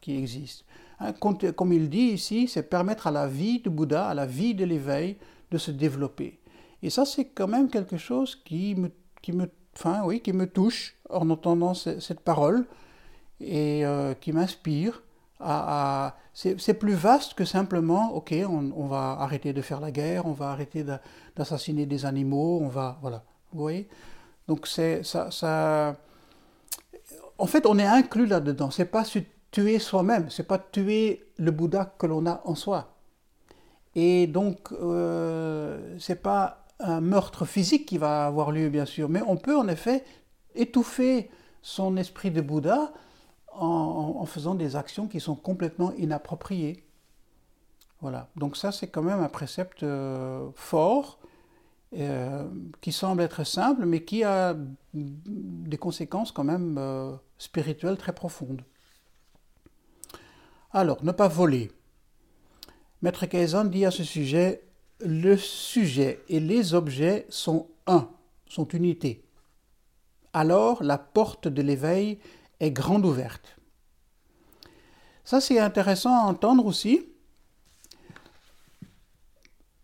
qui 0.00 0.16
existe. 0.16 0.64
Hein, 1.00 1.12
comme 1.12 1.72
il 1.74 1.90
dit 1.90 2.12
ici, 2.12 2.48
c'est 2.48 2.62
permettre 2.62 3.06
à 3.06 3.10
la 3.10 3.26
vie 3.26 3.60
de 3.60 3.68
Bouddha, 3.68 4.08
à 4.08 4.14
la 4.14 4.24
vie 4.24 4.54
de 4.54 4.64
l'éveil, 4.64 5.18
de 5.50 5.58
se 5.58 5.70
développer. 5.70 6.38
Et 6.82 6.88
ça, 6.88 7.04
c'est 7.04 7.26
quand 7.26 7.48
même 7.48 7.68
quelque 7.68 7.98
chose 7.98 8.36
qui 8.36 8.74
me, 8.74 10.46
touche 10.46 10.96
en 11.10 11.28
entendant 11.28 11.74
cette 11.74 12.20
parole 12.20 12.64
et 13.40 13.84
euh, 13.84 14.14
qui 14.14 14.32
m'inspire. 14.32 15.02
À, 15.40 16.16
c'est 16.32 16.74
plus 16.74 16.94
vaste 16.94 17.34
que 17.34 17.44
simplement, 17.44 18.14
ok, 18.14 18.34
on, 18.48 18.86
va 18.86 19.18
arrêter 19.20 19.52
de 19.52 19.60
faire 19.60 19.80
la 19.80 19.90
guerre, 19.90 20.26
on 20.26 20.32
va 20.32 20.50
arrêter 20.50 20.84
d'assassiner 21.36 21.86
des 21.86 22.06
animaux, 22.06 22.60
on 22.62 22.68
va, 22.68 22.98
voilà, 23.02 23.22
vous 23.52 23.60
voyez? 23.60 23.88
Donc 24.48 24.66
c'est 24.66 25.02
ça, 25.02 25.30
en 27.38 27.46
fait, 27.46 27.66
on 27.66 27.78
est 27.78 27.86
inclus 27.86 28.26
là-dedans. 28.26 28.70
C'est 28.70 28.86
pas 28.86 29.04
tuer 29.50 29.78
soi-même, 29.78 30.30
c'est 30.30 30.46
pas 30.46 30.58
tuer 30.58 31.24
le 31.36 31.50
Bouddha 31.50 31.94
que 31.98 32.06
l'on 32.06 32.26
a 32.26 32.40
en 32.44 32.54
soi. 32.54 32.94
Et 33.94 34.26
donc, 34.26 34.72
euh, 34.72 35.96
c'est 35.98 36.22
pas 36.22 36.66
un 36.80 37.00
meurtre 37.00 37.44
physique 37.44 37.86
qui 37.86 37.98
va 37.98 38.26
avoir 38.26 38.50
lieu, 38.50 38.68
bien 38.68 38.84
sûr, 38.84 39.08
mais 39.08 39.22
on 39.26 39.36
peut 39.36 39.56
en 39.56 39.68
effet 39.68 40.04
étouffer 40.54 41.30
son 41.62 41.96
esprit 41.96 42.30
de 42.30 42.40
Bouddha 42.40 42.92
en, 43.54 44.24
faisant 44.26 44.54
des 44.54 44.76
actions 44.76 45.06
qui 45.06 45.20
sont 45.20 45.34
complètement 45.34 45.92
inappropriées. 45.94 46.84
Voilà. 48.00 48.28
Donc 48.36 48.56
ça, 48.56 48.72
c'est 48.72 48.88
quand 48.88 49.02
même 49.02 49.20
un 49.20 49.28
précepte 49.28 49.82
euh, 49.82 50.48
fort, 50.54 51.18
euh, 51.96 52.44
qui 52.80 52.92
semble 52.92 53.22
être 53.22 53.44
simple, 53.44 53.86
mais 53.86 54.04
qui 54.04 54.24
a 54.24 54.56
des 54.92 55.78
conséquences 55.78 56.32
quand 56.32 56.44
même 56.44 56.76
euh, 56.78 57.14
spirituelles 57.38 57.96
très 57.96 58.12
profondes. 58.12 58.62
Alors, 60.72 61.04
ne 61.04 61.12
pas 61.12 61.28
voler. 61.28 61.70
Maître 63.00 63.26
Kaizen 63.26 63.70
dit 63.70 63.84
à 63.84 63.90
ce 63.90 64.02
sujet, 64.02 64.64
le 65.00 65.36
sujet 65.36 66.22
et 66.28 66.40
les 66.40 66.74
objets 66.74 67.26
sont 67.28 67.68
un, 67.86 68.08
sont 68.46 68.66
unité. 68.68 69.24
Alors 70.32 70.82
la 70.82 70.98
porte 70.98 71.46
de 71.46 71.62
l'éveil 71.62 72.18
est 72.60 72.70
grande 72.70 73.04
ouverte. 73.04 73.56
Ça, 75.24 75.40
c'est 75.40 75.58
intéressant 75.58 76.14
à 76.14 76.22
entendre 76.22 76.66
aussi. 76.66 77.08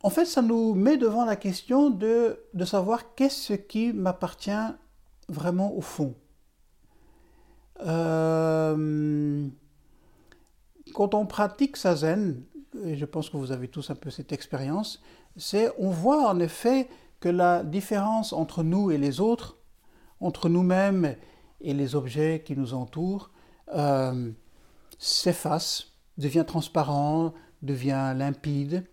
En 0.02 0.10
fait, 0.10 0.24
ça 0.24 0.42
nous 0.42 0.74
met 0.74 0.96
devant 0.96 1.24
la 1.24 1.36
question 1.36 1.90
de, 1.90 2.38
de 2.54 2.64
savoir 2.64 3.14
qu'est-ce 3.14 3.54
qui 3.54 3.92
m'appartient 3.92 4.50
vraiment 5.28 5.74
au 5.74 5.80
fond. 5.80 6.14
Euh, 7.82 9.46
quand 10.94 11.14
on 11.14 11.26
pratique 11.26 11.76
sa 11.76 11.96
zen, 11.96 12.42
et 12.84 12.96
je 12.96 13.04
pense 13.04 13.30
que 13.30 13.36
vous 13.36 13.52
avez 13.52 13.68
tous 13.68 13.90
un 13.90 13.94
peu 13.94 14.10
cette 14.10 14.32
expérience, 14.32 15.02
c'est 15.36 15.72
on 15.78 15.90
voit 15.90 16.28
en 16.28 16.38
effet 16.40 16.88
que 17.20 17.28
la 17.28 17.62
différence 17.62 18.32
entre 18.32 18.62
nous 18.62 18.90
et 18.90 18.98
les 18.98 19.20
autres, 19.20 19.58
entre 20.20 20.48
nous-mêmes 20.48 21.16
et 21.60 21.74
les 21.74 21.94
objets 21.94 22.42
qui 22.44 22.56
nous 22.56 22.74
entourent 22.74 23.30
euh, 23.74 24.30
s'efface, 24.98 25.92
devient 26.18 26.44
transparent, 26.46 27.32
devient 27.62 28.14
limpide, 28.16 28.84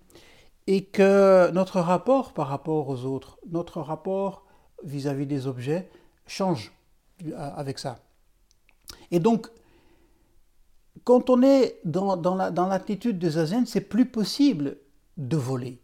et 0.68 0.86
que 0.86 1.50
notre 1.52 1.80
rapport 1.80 2.34
par 2.34 2.48
rapport 2.48 2.90
aux 2.90 3.06
autres, 3.06 3.40
notre 3.50 3.82
rapport 3.82 4.46
vis-à-vis 4.84 5.26
des 5.26 5.48
objets 5.48 5.90
change 6.26 6.74
euh, 7.26 7.34
avec 7.56 7.80
ça. 7.80 8.00
Et 9.12 9.20
donc, 9.20 9.48
quand 11.04 11.30
on 11.30 11.42
est 11.42 11.80
dans, 11.86 12.18
dans 12.18 12.68
l'attitude 12.68 13.18
de 13.18 13.30
Zazen, 13.30 13.66
c'est 13.66 13.82
plus 13.82 14.06
possible 14.06 14.78
de 15.16 15.38
voler, 15.38 15.82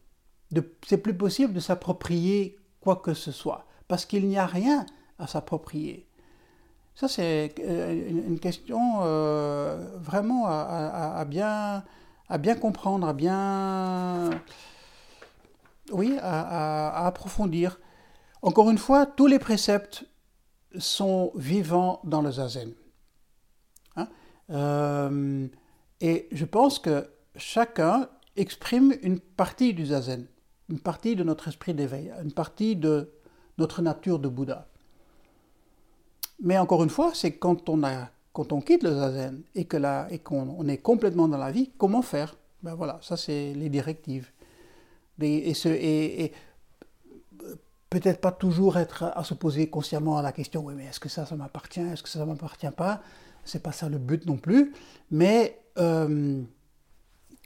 c'est 0.85 0.97
plus 0.97 1.15
possible 1.15 1.53
de 1.53 1.59
s'approprier 1.59 2.57
quoi 2.81 2.97
que 2.97 3.13
ce 3.13 3.31
soit, 3.31 3.65
parce 3.87 4.05
qu'il 4.05 4.27
n'y 4.27 4.37
a 4.37 4.45
rien 4.45 4.85
à 5.17 5.27
s'approprier. 5.27 6.07
Ça, 6.95 7.07
c'est 7.07 7.55
euh, 7.59 8.09
une 8.27 8.39
question 8.39 8.99
euh, 9.01 9.97
vraiment 9.97 10.45
à, 10.47 11.25
bien, 11.25 11.83
comprendre, 12.61 13.07
à 13.07 13.13
bien. 13.13 14.29
Oui, 15.91 16.17
à, 16.21 17.05
approfondir. 17.07 17.79
Encore 18.41 18.69
une 18.69 18.77
fois, 18.77 19.05
tous 19.05 19.27
les 19.27 19.39
préceptes 19.39 20.05
sont 20.77 21.31
vivants 21.35 21.99
dans 22.03 22.21
le 22.21 22.31
zazen. 22.31 22.73
Hein. 23.95 24.07
Euh, 24.51 25.47
et 25.99 26.27
je 26.31 26.45
pense 26.45 26.77
que 26.77 27.09
chacun 27.35 28.07
exprime 28.35 28.93
une 29.01 29.19
partie 29.19 29.73
du 29.73 29.87
zazen, 29.87 30.27
une 30.69 30.79
partie 30.79 31.15
de 31.15 31.23
notre 31.23 31.47
esprit 31.47 31.73
d'éveil, 31.73 32.11
une 32.23 32.33
partie 32.33 32.75
de 32.75 33.13
notre 33.57 33.81
nature 33.81 34.19
de 34.19 34.27
Bouddha. 34.27 34.67
Mais 36.43 36.57
encore 36.57 36.83
une 36.83 36.89
fois, 36.89 37.11
c'est 37.13 37.37
quand 37.37 37.69
on, 37.69 37.83
a, 37.83 38.09
quand 38.33 38.51
on 38.51 38.59
quitte 38.59 38.83
le 38.83 38.91
zazen 38.91 39.41
et 39.55 39.65
qu'on 39.65 40.07
et 40.09 40.19
qu'on 40.19 40.67
est 40.67 40.77
complètement 40.77 41.29
dans 41.29 41.37
la 41.37 41.51
vie, 41.51 41.71
comment 41.77 42.01
faire? 42.01 42.35
Ben 42.61 42.75
voilà, 42.75 42.99
ça 43.01 43.17
c'est 43.17 43.53
les 43.53 43.69
directives. 43.69 44.29
Et, 45.21 46.31
peut-être 47.89 48.19
pas 48.19 48.31
toujours 48.31 48.77
être 48.77 49.03
à 49.15 49.23
se 49.23 49.35
poser 49.35 49.69
consciemment 49.69 50.19
la 50.21 50.31
question, 50.31 50.65
oui 50.65 50.73
mais 50.75 50.85
est-ce 50.85 50.99
que 50.99 51.09
ça, 51.09 51.27
ça 51.27 51.35
m'appartient, 51.35 51.79
est-ce 51.79 52.01
que 52.01 52.09
ça, 52.09 52.25
m'appartient 52.25 52.71
pas? 52.75 53.01
C'est 53.45 53.61
pas 53.61 53.71
ça 53.71 53.87
le 53.87 53.99
but 53.99 54.25
non 54.25 54.37
plus. 54.37 54.73
Mais 55.11 55.59
euh, 55.77 56.41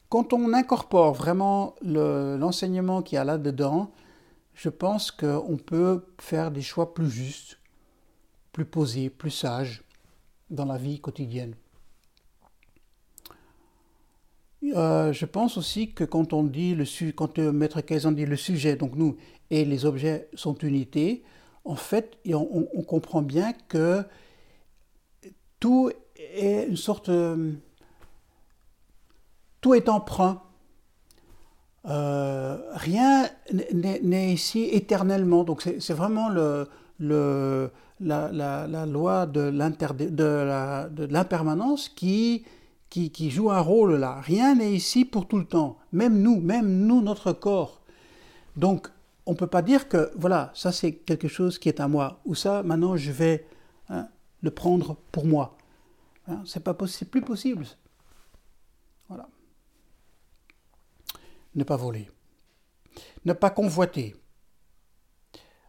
quand 0.10 0.34
on 0.34 0.54
incorpore 0.54 1.14
vraiment 1.14 1.76
l'enseignement 1.82 3.02
qui 3.02 3.10
qu'il 3.10 3.16
y 3.18 3.20
a 3.20 3.26
là-dedans, 3.26 3.92
je 4.54 4.70
pense 4.70 5.12
qu'on 5.12 5.58
peut 5.58 6.06
faire 6.18 6.50
des 6.50 6.62
choix 6.62 6.94
plus 6.94 7.10
justes, 7.10 7.60
plus 8.58 8.66
posés, 8.66 9.12
plus 9.12 9.30
sages 9.30 9.84
dans 10.50 10.66
la 10.66 10.78
vie 10.78 11.00
quotidienne. 11.00 11.54
Euh, 14.64 15.14
je 15.14 15.26
pense 15.28 15.60
aussi 15.60 15.94
que 15.94 16.04
quand 16.04 16.34
on 16.34 16.44
dit 16.44 16.74
le 16.74 16.86
quand 17.12 17.38
euh, 17.38 17.52
Maître 17.52 17.82
Kaizen 17.82 18.16
dit 18.16 18.26
le 18.26 18.36
sujet, 18.36 18.76
donc 18.76 18.96
nous 18.96 19.16
et 19.52 19.64
les 19.64 19.86
objets 19.86 20.28
sont 20.34 20.56
unité, 20.56 21.24
en 21.66 21.76
fait, 21.76 22.18
on, 22.26 22.68
on 22.74 22.82
comprend 22.82 23.22
bien 23.22 23.54
que 23.54 24.04
tout 25.60 25.92
est 26.16 26.66
une 26.68 26.78
sorte, 26.78 27.10
euh, 27.10 27.54
tout 29.62 29.76
est 29.76 29.88
emprunt. 29.88 30.42
rien 31.84 33.30
n'est 33.52 34.34
ici 34.34 34.64
éternellement. 34.72 35.44
Donc 35.44 35.62
c'est 35.62 35.94
vraiment 35.94 36.28
le, 36.28 36.68
la, 37.00 38.86
loi 38.86 39.26
de 39.26 41.06
l'impermanence 41.06 41.90
qui 41.90 42.46
joue 43.30 43.52
un 43.52 43.60
rôle 43.62 43.96
là. 43.96 44.22
Rien 44.22 44.56
n'est 44.56 44.74
ici 44.74 45.06
pour 45.06 45.28
tout 45.28 45.38
le 45.38 45.46
temps. 45.46 45.78
Même 45.92 46.22
nous, 46.22 46.40
même 46.40 46.86
nous, 46.86 47.02
notre 47.02 47.34
corps. 47.34 47.82
Donc, 48.56 48.90
on 49.28 49.32
ne 49.32 49.38
peut 49.38 49.48
pas 49.48 49.62
dire 49.62 49.90
que, 49.90 50.12
voilà, 50.16 50.52
ça 50.56 50.72
c'est 50.72 50.94
quelque 50.94 51.28
chose 51.28 51.60
qui 51.60 51.70
est 51.70 51.80
à 51.80 51.88
moi, 51.88 52.22
ou 52.26 52.34
ça, 52.34 52.64
maintenant, 52.64 52.96
je 52.96 53.12
vais 53.12 53.46
hein, 53.90 54.08
le 54.42 54.52
prendre 54.52 54.96
pour 55.12 55.26
moi. 55.26 55.58
Hein, 56.28 56.44
c'est 56.46 57.12
plus 57.12 57.22
possible. 57.22 57.66
Voilà. 59.10 59.28
Ne 61.56 61.64
pas 61.64 61.76
voler. 61.76 62.10
Ne 63.26 63.34
pas 63.34 63.50
convoiter. 63.50 64.16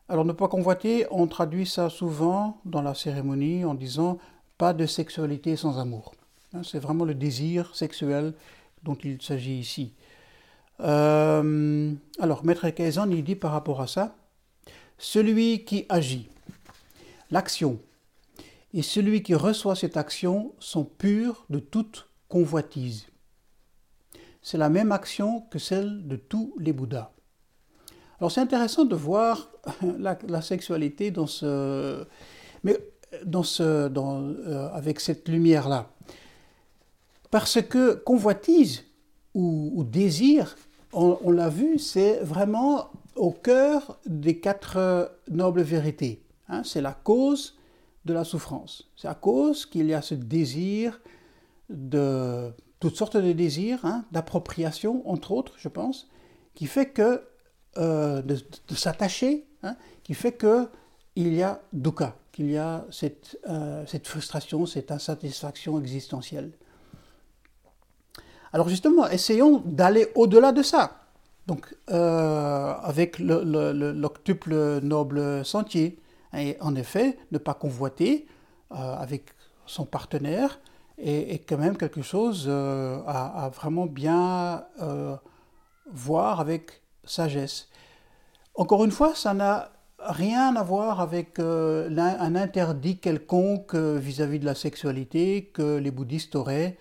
Alors, 0.09 0.25
ne 0.25 0.33
pas 0.33 0.49
convoiter, 0.49 1.07
on 1.11 1.27
traduit 1.27 1.67
ça 1.67 1.91
souvent 1.91 2.61
dans 2.65 2.81
la 2.81 2.95
cérémonie 2.95 3.65
en 3.65 3.75
disant 3.75 4.19
pas 4.57 4.73
de 4.73 4.87
sexualité 4.87 5.55
sans 5.57 5.79
amour. 5.79 6.15
Hein, 6.55 6.63
c'est 6.65 6.79
vraiment 6.79 7.05
le 7.05 7.15
désir 7.15 7.75
sexuel 7.77 8.33
dont 8.83 8.95
il 8.95 9.21
s'agit 9.21 9.59
ici. 9.59 9.93
Euh, 10.81 11.93
alors, 12.19 12.45
Maître 12.45 12.69
Kaizen, 12.71 13.13
il 13.13 13.23
dit 13.23 13.37
par 13.37 13.53
rapport 13.53 13.81
à 13.81 13.87
ça, 13.87 14.15
celui 14.97 15.65
qui 15.65 15.85
agit, 15.89 16.29
l'action, 17.31 17.79
et 18.75 18.83
celui 18.83 19.23
qui 19.23 19.35
reçoit 19.35 19.77
cette 19.77 19.97
action 19.97 20.53
sont 20.59 20.85
purs 20.85 21.45
de 21.51 21.59
toute 21.59 22.09
convoitise. 22.29 23.07
C'est 24.43 24.59
la 24.59 24.69
même 24.69 24.93
action 24.93 25.43
que 25.51 25.59
celle 25.59 26.07
de 26.07 26.17
tous 26.17 26.55
les 26.59 26.73
Bouddhas. 26.73 27.11
Alors 28.21 28.33
c'est 28.33 28.41
intéressant 28.41 28.85
de 28.85 28.97
voir 28.97 29.49
la, 29.99 30.43
sexualité 30.43 31.11
dans 31.11 31.27
ce, 31.27 32.05
mais 32.65 32.77
dans 33.25 33.43
ce, 33.43 33.89
dans, 33.89 34.23
euh, 34.23 34.69
avec 34.73 35.01
cette 35.01 35.29
lumière-là. 35.29 35.91
Parce 37.31 37.63
que 37.63 37.95
convoitise 37.95 38.85
ou, 39.35 39.85
désir, 39.85 40.57
on, 40.93 41.31
l'a 41.31 41.49
vu, 41.49 41.79
c'est 41.79 42.19
vraiment 42.21 42.91
au 43.15 43.31
cœur 43.31 44.01
des 44.07 44.41
quatre 44.41 45.13
nobles 45.31 45.63
vérités. 45.63 46.25
Hein. 46.49 46.63
c'est 46.65 46.81
la 46.81 46.93
cause 46.93 47.57
de 48.05 48.15
la 48.15 48.25
souffrance. 48.25 48.91
C'est 48.97 49.07
à 49.07 49.15
cause 49.15 49.65
qu'il 49.67 49.87
y 49.87 49.95
a 49.95 50.03
ce 50.03 50.15
désir 50.15 51.01
de 51.69 52.51
toutes 52.81 52.97
sortes 52.97 53.17
de 53.17 53.33
désirs, 53.33 53.85
hein, 53.85 54.05
d'appropriation, 54.11 55.09
entre 55.09 55.33
autres, 55.33 55.55
je 55.59 55.69
pense, 55.69 56.09
qui 56.55 56.67
fait 56.67 56.89
que 56.89 57.23
euh, 57.77 58.23
de, 58.23 58.75
s'attacher, 58.75 59.47
hein, 59.63 59.77
qui 60.03 60.15
fait 60.15 60.33
que 60.33 60.69
il 61.15 61.35
y 61.35 61.43
a 61.43 61.61
dukkha, 61.73 62.17
qu'il 62.33 62.51
y 62.51 62.57
a 62.57 62.85
cette, 62.91 63.39
euh, 63.49 63.85
cette 63.87 64.07
frustration, 64.07 64.67
cette 64.67 64.91
insatisfaction 64.91 65.79
existentielle. 65.79 66.51
Alors 68.53 68.69
justement, 68.69 69.07
essayons 69.09 69.63
d'aller 69.65 70.09
au-delà 70.15 70.53
de 70.53 70.63
ça. 70.63 71.03
Donc, 71.47 71.77
euh, 71.91 72.75
avec 72.83 73.19
l'octuple 73.19 74.81
noble 74.81 75.45
sentier, 75.45 76.01
et 76.37 76.57
en 76.61 76.75
effet, 76.75 77.19
ne 77.31 77.39
pas 77.39 77.55
convoiter 77.55 78.27
avec 78.71 79.35
son 79.67 79.87
partenaire 79.87 80.61
est, 80.99 81.47
quand 81.49 81.59
même 81.59 81.77
quelque 81.77 82.03
chose 82.03 82.49
à, 82.49 83.51
vraiment 83.55 83.87
bien 83.87 84.65
voir 85.91 86.41
avec 86.41 86.83
sagesse. 87.09 87.69
Encore 88.55 88.85
une 88.85 88.91
fois, 88.91 89.15
ça 89.15 89.35
n'a 89.35 89.71
rien 90.01 90.55
à 90.57 90.63
voir 90.63 91.01
avec 91.01 91.39
un 91.39 92.35
interdit 92.35 92.99
quelconque 92.99 93.75
vis-à-vis 93.75 94.39
-vis 94.39 94.41
de 94.41 94.47
la 94.47 94.55
sexualité 94.55 95.51
que 95.53 95.79
les 95.79 95.91
bouddhistes 95.91 96.35
auraient 96.35 96.77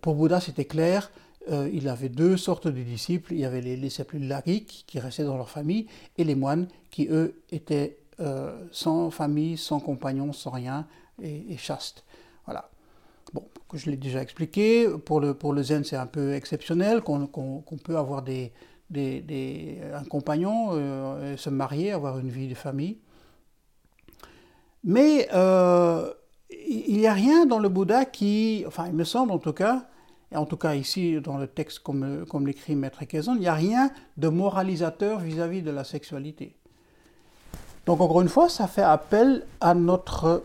pour 0.00 0.14
Bouddha, 0.14 0.40
c'était 0.40 0.64
clair. 0.64 1.10
Euh, 1.50 1.70
il 1.72 1.88
avait 1.88 2.08
deux 2.08 2.36
sortes 2.36 2.66
de 2.66 2.82
disciples. 2.82 3.32
Il 3.32 3.40
y 3.40 3.44
avait 3.44 3.60
les, 3.60 3.76
disciples 3.76 4.18
laïcs 4.18 4.84
qui 4.86 4.98
restaient 4.98 5.24
dans 5.24 5.36
leur 5.36 5.50
famille 5.50 5.86
et 6.16 6.24
les 6.24 6.34
moines 6.34 6.68
qui, 6.90 7.08
eux, 7.08 7.40
étaient 7.50 7.98
euh, 8.20 8.66
sans 8.72 9.10
famille, 9.10 9.56
sans 9.56 9.80
compagnon, 9.80 10.32
sans 10.32 10.50
rien 10.50 10.86
et, 11.22 11.56
chastes. 11.56 12.04
Voilà. 12.46 12.68
Bon, 13.32 13.44
je 13.72 13.90
l'ai 13.90 13.96
déjà 13.96 14.22
expliqué. 14.22 14.88
Pour 15.04 15.20
le 15.20 15.62
zen, 15.62 15.84
c'est 15.84 15.96
un 15.96 16.06
peu 16.06 16.34
exceptionnel 16.34 17.02
qu'on 17.02 17.62
peut 17.82 17.96
avoir 17.96 18.22
des, 18.22 18.52
des, 18.90 19.78
un 19.94 20.04
compagnon, 20.04 20.70
euh, 20.72 21.36
se 21.36 21.50
marier, 21.50 21.92
avoir 21.92 22.18
une 22.18 22.28
vie 22.28 22.48
de 22.48 22.54
famille. 22.54 22.98
Mais 24.84 25.28
il 25.32 26.96
n'y 26.96 27.06
a 27.06 27.12
rien 27.12 27.46
dans 27.46 27.58
le 27.58 27.68
Bouddha 27.68 28.04
qui, 28.04 28.64
enfin 28.66 28.86
il 28.86 28.94
me 28.94 29.04
semble 29.04 29.32
en 29.32 29.38
tout 29.38 29.52
cas, 29.52 29.86
et 30.32 30.36
en 30.36 30.46
tout 30.46 30.56
cas 30.56 30.74
ici 30.74 31.20
dans 31.20 31.38
le 31.38 31.46
texte 31.46 31.80
comme, 31.80 32.24
comme 32.26 32.46
l'écrit 32.46 32.76
Maître 32.76 33.04
Kaizen, 33.04 33.34
il 33.36 33.40
n'y 33.40 33.48
a 33.48 33.54
rien 33.54 33.90
de 34.16 34.28
moralisateur 34.28 35.20
vis-à-vis 35.20 35.62
de 35.62 35.70
la 35.70 35.84
sexualité. 35.84 36.56
Donc 37.86 38.00
encore 38.00 38.20
une 38.20 38.28
fois, 38.28 38.48
ça 38.48 38.66
fait 38.66 38.82
appel 38.82 39.44
à 39.60 39.74
notre 39.74 40.44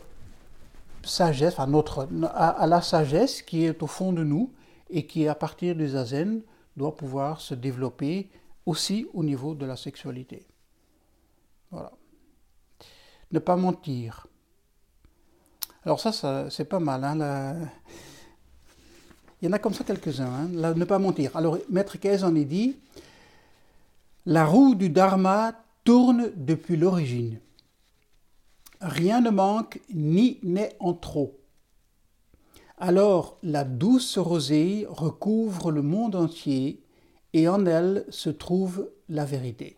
sagesse, 1.04 1.60
à, 1.60 1.66
notre, 1.66 2.08
à, 2.34 2.68
la 2.68 2.82
sagesse 2.82 3.42
qui 3.42 3.66
est 3.66 3.82
au 3.82 3.88
fond 3.88 4.14
de 4.14 4.24
nous 4.24 4.52
et 4.92 5.08
qui 5.08 5.28
à 5.28 5.34
partir 5.34 5.76
du 5.76 5.88
zazen 5.90 6.42
doit 6.76 6.96
pouvoir 6.96 7.42
se 7.42 7.54
développer 7.54 8.30
aussi 8.66 9.08
au 9.14 9.24
niveau 9.24 9.56
de 9.56 9.66
la 9.66 9.76
sexualité. 9.76 10.46
Voilà. 11.72 11.92
Ne 13.32 13.40
pas 13.40 13.56
mentir. 13.56 14.28
Alors 15.84 16.00
ça, 16.00 16.50
c'est 16.50 16.66
pas 16.66 16.80
mal. 16.80 17.04
Hein, 17.04 17.70
Il 19.42 19.46
y 19.46 19.48
en 19.50 19.54
a 19.54 19.60
comme 19.60 19.74
ça 19.74 19.84
quelques-uns. 19.84 20.26
Hein, 20.26 20.48
ne 20.48 20.86
pas 20.86 21.00
mentir. 21.00 21.36
Alors 21.36 21.58
Maître 21.70 21.98
Kais 21.98 22.24
en 22.24 22.36
est 22.36 22.46
dit, 22.46 22.78
la 24.26 24.46
roue 24.46 24.76
du 24.76 24.90
Dharma 24.90 25.54
tourne 25.84 26.32
depuis 26.36 26.78
l'origine. 26.78 27.40
Rien 28.82 29.22
ne 29.22 29.30
manque 29.30 29.80
ni 29.94 30.40
n'est 30.44 30.76
en 30.80 30.94
trop. 30.94 31.41
Alors 32.84 33.38
la 33.44 33.64
douce 33.64 34.18
rosée 34.18 34.88
recouvre 34.90 35.70
le 35.70 35.84
monde 35.84 36.16
entier 36.16 36.82
et 37.32 37.48
en 37.48 37.68
elle 37.68 38.06
se 38.10 38.32
trouve 38.32 38.90
la 39.08 39.24
vérité. 39.24 39.78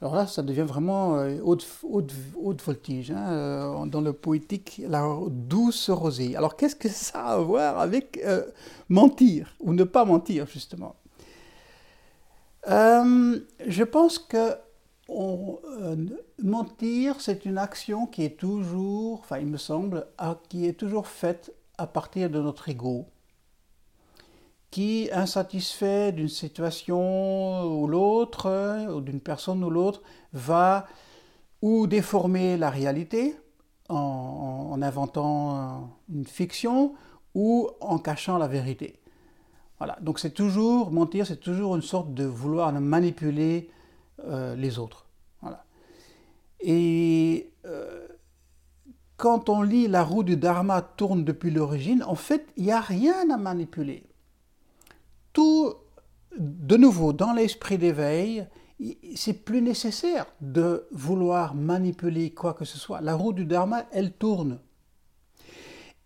Alors 0.00 0.14
là, 0.14 0.28
ça 0.28 0.42
devient 0.42 0.62
vraiment 0.62 1.16
euh, 1.16 1.40
haute, 1.42 1.66
haute, 1.82 2.62
voltige. 2.62 3.10
Hein, 3.10 3.32
euh, 3.32 3.86
dans 3.86 4.02
le 4.02 4.12
poétique, 4.12 4.80
la 4.86 5.04
douce 5.30 5.90
rosée. 5.90 6.36
Alors 6.36 6.54
qu'est-ce 6.54 6.76
que 6.76 6.88
ça 6.88 7.24
a 7.24 7.32
à 7.32 7.38
voir 7.38 7.80
avec 7.80 8.20
euh, 8.24 8.44
mentir 8.88 9.56
ou 9.58 9.72
ne 9.72 9.82
pas 9.82 10.04
mentir, 10.04 10.46
justement? 10.46 10.94
Je 12.68 13.82
pense 13.82 14.20
que 14.20 14.52
mentir, 16.40 17.16
c'est 17.20 17.44
une 17.46 17.58
action 17.58 18.06
qui 18.06 18.24
est 18.24 18.38
toujours, 18.38 19.18
enfin 19.24 19.38
il 19.38 19.48
me 19.48 19.56
semble, 19.56 20.06
qui 20.48 20.66
est 20.66 20.74
toujours 20.74 21.08
faite 21.08 21.52
à 21.80 21.86
partir 21.86 22.28
de 22.28 22.40
notre 22.40 22.68
ego 22.68 23.06
qui, 24.70 25.08
insatisfait 25.12 26.12
d'une 26.12 26.28
situation 26.28 27.64
ou 27.64 27.86
l'autre, 27.86 28.86
ou 28.94 29.00
d'une 29.00 29.20
personne 29.20 29.64
ou 29.64 29.70
l'autre, 29.70 30.02
va 30.32 30.86
ou 31.62 31.86
déformer 31.86 32.56
la 32.56 32.70
réalité 32.70 33.34
en, 33.88 34.78
inventant 34.82 35.90
une 36.08 36.26
fiction 36.26 36.94
ou 37.34 37.68
en 37.80 37.98
cachant 37.98 38.38
la 38.38 38.46
vérité. 38.46 39.00
Voilà. 39.78 39.96
Donc 40.02 40.18
c'est 40.18 40.30
toujours, 40.30 40.90
mentir, 40.90 41.26
c'est 41.26 41.40
toujours 41.40 41.74
une 41.74 41.82
sorte 41.82 42.12
de 42.14 42.24
vouloir 42.24 42.72
manipuler 42.72 43.70
euh, 44.26 44.54
les 44.54 44.78
autres. 44.78 45.06
Voilà. 45.40 45.64
Et 46.60 47.50
euh, 47.64 48.06
quand 49.20 49.50
on 49.50 49.60
lit 49.60 49.86
La 49.86 50.02
roue 50.02 50.22
du 50.22 50.38
Dharma 50.38 50.80
tourne 50.80 51.24
depuis 51.24 51.50
l'origine, 51.50 52.02
en 52.04 52.14
fait, 52.14 52.46
il 52.56 52.64
n'y 52.64 52.72
a 52.72 52.80
rien 52.80 53.28
à 53.28 53.36
manipuler. 53.36 54.02
Tout, 55.34 55.74
de 56.38 56.76
nouveau, 56.78 57.12
dans 57.12 57.34
l'esprit 57.34 57.76
d'éveil, 57.76 58.46
c'est 59.14 59.44
plus 59.44 59.60
nécessaire 59.60 60.24
de 60.40 60.86
vouloir 60.90 61.54
manipuler 61.54 62.30
quoi 62.30 62.54
que 62.54 62.64
ce 62.64 62.78
soit. 62.78 63.02
La 63.02 63.14
roue 63.14 63.34
du 63.34 63.44
Dharma, 63.44 63.84
elle 63.92 64.12
tourne. 64.12 64.58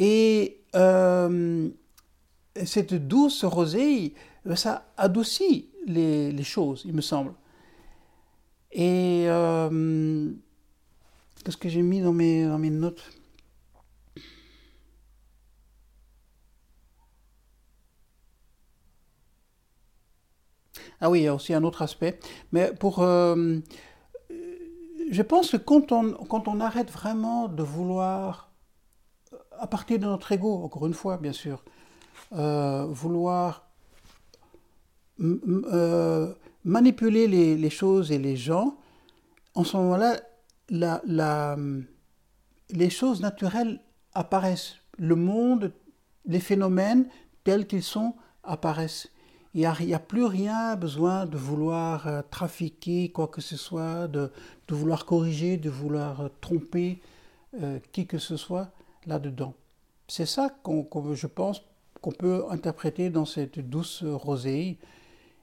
Et 0.00 0.64
euh, 0.74 1.70
cette 2.64 2.94
douce 2.94 3.44
rosée, 3.44 4.14
ça 4.56 4.92
adoucit 4.96 5.70
les, 5.86 6.42
choses, 6.42 6.82
il 6.84 6.94
me 6.94 7.00
semble. 7.00 7.32
Et 8.72 9.26
euh, 9.28 10.32
qu'est-ce 11.44 11.56
que 11.56 11.68
j'ai 11.68 11.82
mis 11.82 12.00
dans 12.00 12.12
mes, 12.12 12.46
dans 12.46 12.58
mes 12.58 12.70
notes 12.70 13.10
Ah 21.00 21.10
oui, 21.10 21.20
il 21.20 21.22
y 21.24 21.28
a 21.28 21.34
aussi 21.34 21.52
un 21.52 21.62
autre 21.64 21.82
aspect. 21.82 22.18
Mais 22.52 22.72
pour. 22.72 23.02
Euh, 23.02 23.58
je 25.10 25.22
pense 25.22 25.50
que 25.50 25.56
quand 25.58 25.92
on, 25.92 26.60
arrête 26.60 26.90
vraiment 26.90 27.48
de 27.48 27.62
vouloir, 27.62 28.50
à 29.58 29.66
partir 29.66 29.98
de 29.98 30.06
notre 30.06 30.32
ego, 30.32 30.62
encore 30.64 30.86
une 30.86 30.94
fois, 30.94 31.18
bien 31.18 31.32
sûr, 31.32 31.62
euh, 32.32 32.86
vouloir 32.86 33.68
euh, 35.20 36.34
manipuler 36.64 37.28
les, 37.28 37.70
choses 37.70 38.10
et 38.10 38.18
les 38.18 38.36
gens, 38.36 38.76
en 39.54 39.62
ce 39.62 39.76
moment-là, 39.76 40.20
les 40.70 41.84
choses 42.90 43.20
naturelles 43.20 43.80
apparaissent. 44.12 44.76
Le 44.98 45.16
monde, 45.16 45.72
les 46.26 46.40
phénomènes 46.40 47.08
tels 47.42 47.66
qu'ils 47.66 47.82
sont 47.82 48.14
apparaissent. 48.42 49.08
Il 49.54 49.60
n'y 49.60 49.94
a, 49.94 50.00
plus 50.00 50.24
rien 50.24 50.74
besoin 50.74 51.26
de 51.26 51.36
vouloir 51.36 52.08
euh, 52.08 52.22
trafiquer 52.28 53.12
quoi 53.12 53.28
que 53.28 53.40
ce 53.40 53.56
soit, 53.56 54.08
de, 54.08 54.32
vouloir 54.68 55.06
corriger, 55.06 55.56
de 55.56 55.70
vouloir 55.70 56.28
tromper 56.40 57.00
qui 57.92 58.04
que 58.08 58.18
ce 58.18 58.36
soit 58.36 58.72
là-dedans. 59.06 59.54
C'est 60.08 60.26
ça 60.26 60.50
qu'on, 60.62 60.88
je 61.14 61.26
pense, 61.26 61.62
qu'on 62.00 62.12
peut 62.12 62.44
interpréter 62.50 63.10
dans 63.10 63.24
cette 63.24 63.58
douce 63.58 64.04
rosée. 64.04 64.78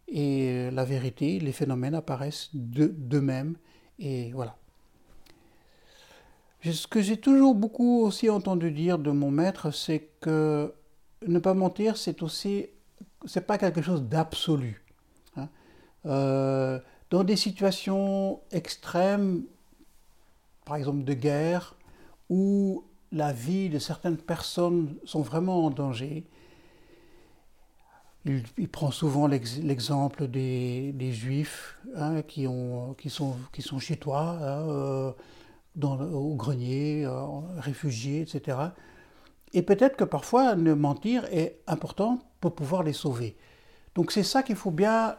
Et 0.07 0.49
euh, 0.49 0.71
la 0.71 0.85
vérité, 0.85 1.39
les 1.39 1.51
phénomènes 1.51 1.95
apparaissent 1.95 2.49
d'eux-mêmes. 2.53 3.55
Et 3.97 4.31
voilà. 4.33 4.57
Ce 6.63 6.85
que 6.85 7.01
j'ai 7.01 7.17
toujours 7.17 7.55
beaucoup 7.55 8.01
aussi 8.01 8.29
entendu 8.29 8.71
dire 8.71 8.99
de 8.99 9.09
mon 9.11 9.31
maître, 9.31 9.71
c'est 9.71 10.09
que 10.19 10.73
ne 11.27 11.39
pas 11.39 11.53
mentir, 11.55 11.97
c'est 11.97 12.21
aussi, 12.21 12.67
c'est 13.25 13.47
pas 13.47 13.57
quelque 13.57 13.81
chose 13.81 14.03
d'absolu. 14.03 14.83
Hein. 15.37 15.49
Euh, 16.05 16.79
dans 17.09 17.23
des 17.23 17.35
situations 17.35 18.41
extrêmes, 18.51 19.43
par 20.65 20.75
exemple 20.75 21.03
de 21.03 21.13
guerre, 21.13 21.75
où 22.29 22.83
la 23.11 23.33
vie 23.33 23.69
de 23.69 23.79
certaines 23.79 24.17
personnes 24.17 24.95
sont 25.03 25.21
vraiment 25.21 25.65
en 25.65 25.69
danger, 25.71 26.25
il, 28.25 28.69
prend 28.69 28.91
souvent 28.91 29.25
l'exemple 29.25 30.27
des, 30.27 31.11
juifs 31.11 31.77
hein, 31.95 32.21
qui, 32.21 32.45
ont, 32.45 32.93
qui, 32.93 33.09
sont, 33.09 33.35
qui 33.51 33.63
sont 33.63 33.79
chez 33.79 33.97
toi, 33.97 34.37
hein, 34.39 34.69
euh, 34.69 35.11
au 35.79 36.35
grenier, 36.35 37.05
euh, 37.05 37.25
réfugiés, 37.57 38.21
etc. 38.21 38.57
Et 39.53 39.61
peut-être 39.61 39.95
que 39.95 40.03
parfois, 40.03 40.55
ne 40.55 40.73
mentir 40.73 41.25
est 41.31 41.61
important 41.67 42.19
pour 42.39 42.55
pouvoir 42.55 42.83
les 42.83 42.93
sauver. 42.93 43.37
Donc 43.95 44.11
c'est 44.11 44.23
ça 44.23 44.43
qu'il 44.43 44.55
faut 44.55 44.71
bien 44.71 45.15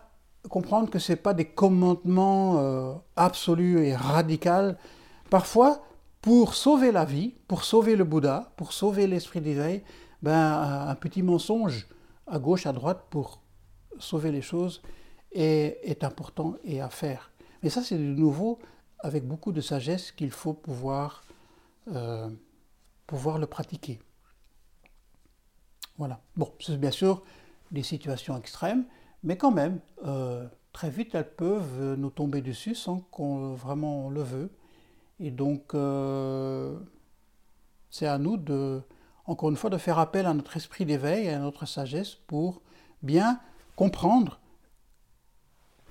comprendre 0.49 0.91
que 0.91 0.99
ce 0.99 1.13
n'est 1.13 1.17
pas 1.17 1.35
des 1.35 1.45
commandements 1.45 2.59
euh, 2.59 2.95
absolus 3.17 3.85
et 3.85 3.95
radicaux. 3.95 4.73
Parfois, 5.31 5.83
pour 6.21 6.55
sauver 6.55 6.93
la 6.93 7.05
vie, 7.05 7.35
pour 7.49 7.65
sauver 7.65 7.97
le 7.97 8.05
Bouddha, 8.05 8.53
pour 8.57 8.73
sauver 8.73 9.07
l'esprit 9.07 9.41
d'éveil, 9.41 9.83
ben, 10.23 10.87
un 10.89 10.95
petit 10.95 11.23
mensonge 11.23 11.89
à 12.27 12.39
gauche, 12.39 12.67
à 12.67 12.73
droite 12.73 13.07
pour 13.11 13.41
sauver 13.99 14.31
les 14.31 14.43
choses 14.43 14.83
est 15.33 16.05
important 16.05 16.55
et 16.63 16.81
à 16.81 16.91
faire. 16.91 17.33
Mais 17.63 17.71
ça, 17.71 17.83
c'est 17.83 17.97
de 17.97 18.03
nouveau 18.03 18.59
avec 19.03 19.27
beaucoup 19.27 19.53
de 19.53 19.61
sagesse 19.61 20.13
qu'il 20.13 20.31
faut 20.31 20.55
pouvoir, 20.55 21.25
euh, 21.89 22.31
pouvoir 23.07 23.39
le 23.39 23.47
pratiquer. 23.47 24.01
Voilà. 25.99 26.21
Bon, 26.37 26.53
c'est 26.61 26.79
bien 26.79 26.91
sûr 26.91 27.23
des 27.71 27.83
situations 27.83 28.37
extrêmes, 28.39 28.85
mais 29.23 29.37
quand 29.37 29.51
même, 29.51 29.81
euh, 30.05 30.47
très 30.73 30.91
vite, 30.91 31.15
elles 31.15 31.35
peuvent 31.35 31.95
nous 31.95 32.11
tomber 32.11 32.41
dessus 32.41 32.75
sans 32.75 33.01
qu'on 33.01 33.55
vraiment 33.55 34.09
le 34.09 34.23
veut. 34.23 34.51
Et 35.21 35.31
donc, 35.31 35.75
euh, 35.75 36.79
c'est 37.91 38.07
à 38.07 38.19
nous 38.19 38.37
de, 38.37 38.83
encore 39.27 39.51
une 39.51 39.57
fois, 39.57 39.71
de 39.71 39.79
faire 39.79 39.99
appel 39.99 40.27
à 40.27 40.35
notre 40.35 40.57
esprit 40.57 40.87
d'éveil 40.87 41.27
et 41.27 41.31
à 41.31 41.39
notre 41.39 41.67
sagesse 41.67 42.15
pour 42.15 42.63
bien 43.03 43.41
comprendre 43.77 44.41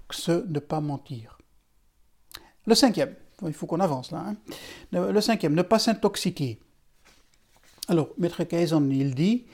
ce 0.10 0.46
ne 0.48 0.60
pas 0.60 0.82
mentir. 0.82 1.41
Le 2.66 2.76
cinquième, 2.76 3.16
il 3.46 3.54
faut 3.54 3.66
qu'on 3.66 3.80
avance 3.80 4.12
là. 4.12 4.26
Hein. 4.28 4.36
Le 4.92 5.22
cinquième, 5.22 5.56
ne 5.56 5.62
pas 5.62 5.80
s'intoxiquer. 5.80 6.60
Alors, 7.88 8.10
Maître 8.18 8.44
Kaizen, 8.44 8.92
il 8.92 9.16
dit, 9.16 9.46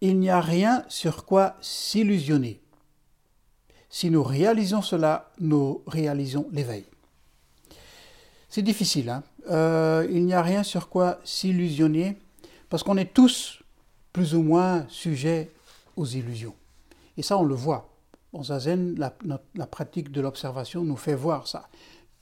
il 0.00 0.18
n'y 0.18 0.30
a 0.30 0.40
rien 0.40 0.84
sur 0.88 1.24
quoi 1.24 1.56
s'illusionner. 1.60 2.60
Si 3.88 4.10
nous 4.10 4.24
réalisons 4.24 4.82
cela, 4.82 5.30
nous 5.40 5.82
réalisons 5.86 6.48
l'éveil. 6.52 6.84
C'est 8.48 8.62
difficile. 8.62 9.08
Hein. 9.08 9.22
Euh, 9.50 10.06
il 10.10 10.24
n'y 10.24 10.34
a 10.34 10.42
rien 10.42 10.62
sur 10.62 10.88
quoi 10.88 11.20
s'illusionner. 11.24 12.18
Parce 12.68 12.82
qu'on 12.82 12.96
est 12.96 13.14
tous 13.14 13.62
plus 14.12 14.34
ou 14.34 14.42
moins 14.42 14.84
sujets 14.88 15.52
aux 15.96 16.06
illusions. 16.06 16.54
Et 17.16 17.22
ça, 17.22 17.38
on 17.38 17.44
le 17.44 17.54
voit. 17.54 17.88
En 18.32 18.42
Zazen, 18.42 18.96
la 18.98 19.66
pratique 19.66 20.10
de 20.10 20.20
l'observation 20.20 20.82
nous 20.82 20.96
fait 20.96 21.14
voir 21.14 21.46
ça, 21.46 21.68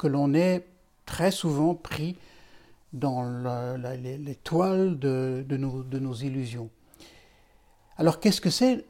que 0.03 0.09
l'on 0.09 0.35
est 0.35 0.67
très 1.07 1.31
souvent 1.31 1.77
pris 1.77 2.17
dans 2.93 3.23
les, 4.03 4.35
toiles 4.43 4.99
de, 4.99 5.45
nos, 5.49 6.15
illusions. 6.17 6.71
Alors 7.97 8.19
qu'est-ce 8.19 8.41
que 8.41 8.51
c'est? 8.51 8.85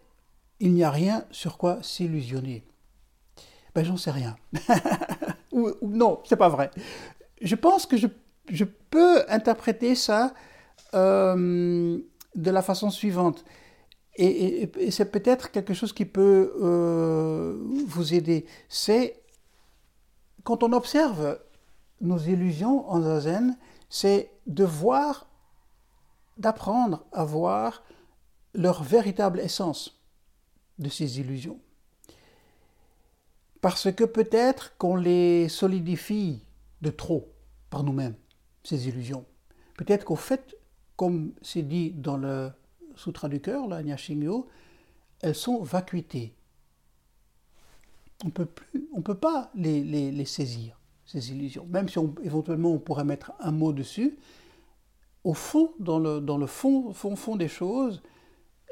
Il 0.58 0.72
n'y 0.72 0.84
a 0.84 0.90
rien 0.90 1.26
sur 1.30 1.58
quoi 1.58 1.82
s'illusionner. 1.82 2.64
Ben 3.74 3.84
j'en 3.84 3.98
sais 3.98 4.10
rien. 4.10 4.36
ou, 5.52 5.70
ou, 5.82 5.90
non, 5.90 6.22
c'est 6.24 6.36
pas 6.36 6.48
vrai. 6.48 6.70
Je 7.42 7.56
pense 7.56 7.84
que 7.84 7.98
je, 7.98 8.06
je 8.50 8.64
peux 8.64 9.22
interpréter 9.28 9.94
ça 9.94 10.32
euh, 10.94 11.98
de 12.34 12.50
la 12.50 12.62
façon 12.62 12.88
suivante. 12.88 13.44
Et, 14.16 14.70
c'est 14.90 15.10
peut-être 15.10 15.50
quelque 15.50 15.74
chose 15.74 15.92
qui 15.92 16.06
peut 16.06 16.54
euh, 16.62 17.58
vous 17.86 18.14
aider. 18.14 18.46
C'est 18.68 19.21
quand 20.44 20.62
on 20.62 20.72
observe 20.72 21.40
nos 22.00 22.18
illusions 22.18 22.88
en 22.90 23.02
zazen, 23.02 23.56
c'est 23.88 24.30
de 24.46 24.64
voir, 24.64 25.28
d'apprendre 26.36 27.04
à 27.12 27.24
voir 27.24 27.82
leur 28.54 28.82
véritable 28.82 29.40
essence 29.40 30.00
de 30.78 30.88
ces 30.88 31.20
illusions. 31.20 31.60
Parce 33.60 33.92
que 33.92 34.04
peut-être 34.04 34.76
qu'on 34.76 34.96
les 34.96 35.48
solidifie 35.48 36.42
de 36.80 36.90
trop 36.90 37.32
par 37.70 37.84
nous-mêmes, 37.84 38.16
ces 38.64 38.88
illusions. 38.88 39.24
Peut-être 39.76 40.04
qu'au 40.04 40.16
fait 40.16 40.56
comme 40.96 41.32
c'est 41.42 41.62
dit 41.62 41.90
dans 41.90 42.16
le 42.16 42.50
Sutra 42.94 43.28
du 43.28 43.40
cœur, 43.40 43.66
la 43.66 43.82
Nyashingyo, 43.82 44.48
elles 45.20 45.34
sont 45.34 45.62
vacuités. 45.62 46.34
On 48.24 48.30
peut 48.30 48.46
plus, 48.46 48.88
on 48.94 49.02
peut 49.02 49.16
pas 49.16 49.50
les, 49.54 49.82
les, 49.82 50.24
saisir, 50.24 50.78
ces 51.04 51.32
illusions. 51.32 51.66
Même 51.68 51.88
si 51.88 51.98
éventuellement 52.22 52.70
on 52.70 52.78
pourrait 52.78 53.04
mettre 53.04 53.32
un 53.40 53.50
mot 53.50 53.72
dessus, 53.72 54.16
au 55.24 55.34
fond, 55.34 55.72
dans 55.78 55.98
le, 55.98 56.20
dans 56.20 56.38
le 56.38 56.46
fond, 56.46 56.92
fond, 56.92 57.16
fond 57.16 57.36
des 57.36 57.48
choses, 57.48 58.02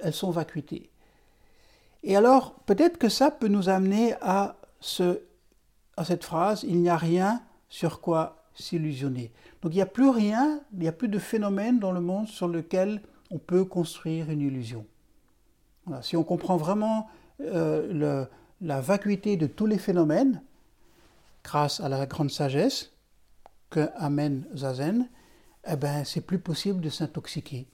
elles 0.03 0.13
sont 0.13 0.31
vacuitées. 0.31 0.91
Et 2.03 2.17
alors, 2.17 2.55
peut-être 2.67 2.99
que 2.99 3.09
ça 3.09 3.31
peut 3.31 3.49
nous 3.49 3.69
amener 3.69 4.15
à, 4.21 4.57
ce, 4.81 5.21
à 5.97 6.05
cette 6.05 6.25
phrase, 6.25 6.65
il 6.67 6.81
n'y 6.81 6.89
a 6.89 6.97
rien 6.97 7.43
sur 7.69 8.01
quoi 8.01 8.41
s'illusionner. 8.55 9.33
Donc 9.63 9.73
il 9.73 9.77
n'y 9.77 9.83
a 9.83 9.87
plus 9.87 10.09
rien, 10.09 10.61
il 10.73 10.81
n'y 10.81 10.89
a 10.89 10.93
plus 10.93 11.09
de 11.09 11.19
phénomène 11.19 11.79
dans 11.79 11.93
le 11.93 12.01
monde 12.01 12.27
sur 12.27 12.49
lequel 12.49 13.03
on 13.31 13.39
peut 13.39 13.65
construire 13.65 14.31
une 14.31 14.41
illusion. 14.41 14.87
si 16.03 16.17
on 16.17 16.25
comprend 16.25 16.57
vraiment 16.57 17.09
euh, 17.41 18.27
la 18.61 18.81
vacuité 18.81 19.37
de 19.37 19.47
tous 19.47 19.67
les 19.67 19.79
phénomènes, 19.79 20.43
grâce 21.43 21.81
à 21.81 21.89
la 21.89 22.07
grande 22.07 22.31
sagesse 22.31 22.93
que 23.71 23.89
amène 23.97 24.47
Zazen, 24.55 25.09
eh 25.67 25.77
ben, 25.77 26.05
c'est 26.05 26.21
plus 26.21 26.39
possible 26.39 26.81
de 26.81 26.91
s'intoxiquer. 26.91 27.67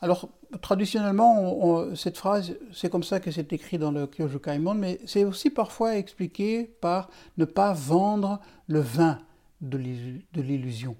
Alors, 0.00 0.28
traditionnellement, 0.60 1.94
cette 1.94 2.18
phrase, 2.18 2.54
c'est 2.72 2.90
comme 2.90 3.02
ça 3.02 3.18
que 3.20 3.30
c'est 3.30 3.52
écrit 3.52 3.78
dans 3.78 3.90
le 3.90 4.06
Kyojo 4.06 4.38
Kaimon, 4.38 4.74
mais 4.74 5.00
c'est 5.06 5.24
aussi 5.24 5.50
parfois 5.50 5.96
expliqué 5.96 6.64
par 6.64 7.08
ne 7.38 7.44
pas 7.44 7.72
vendre 7.72 8.40
le 8.66 8.80
vin 8.80 9.18
de 9.62 9.78
l'illusion. 10.34 10.96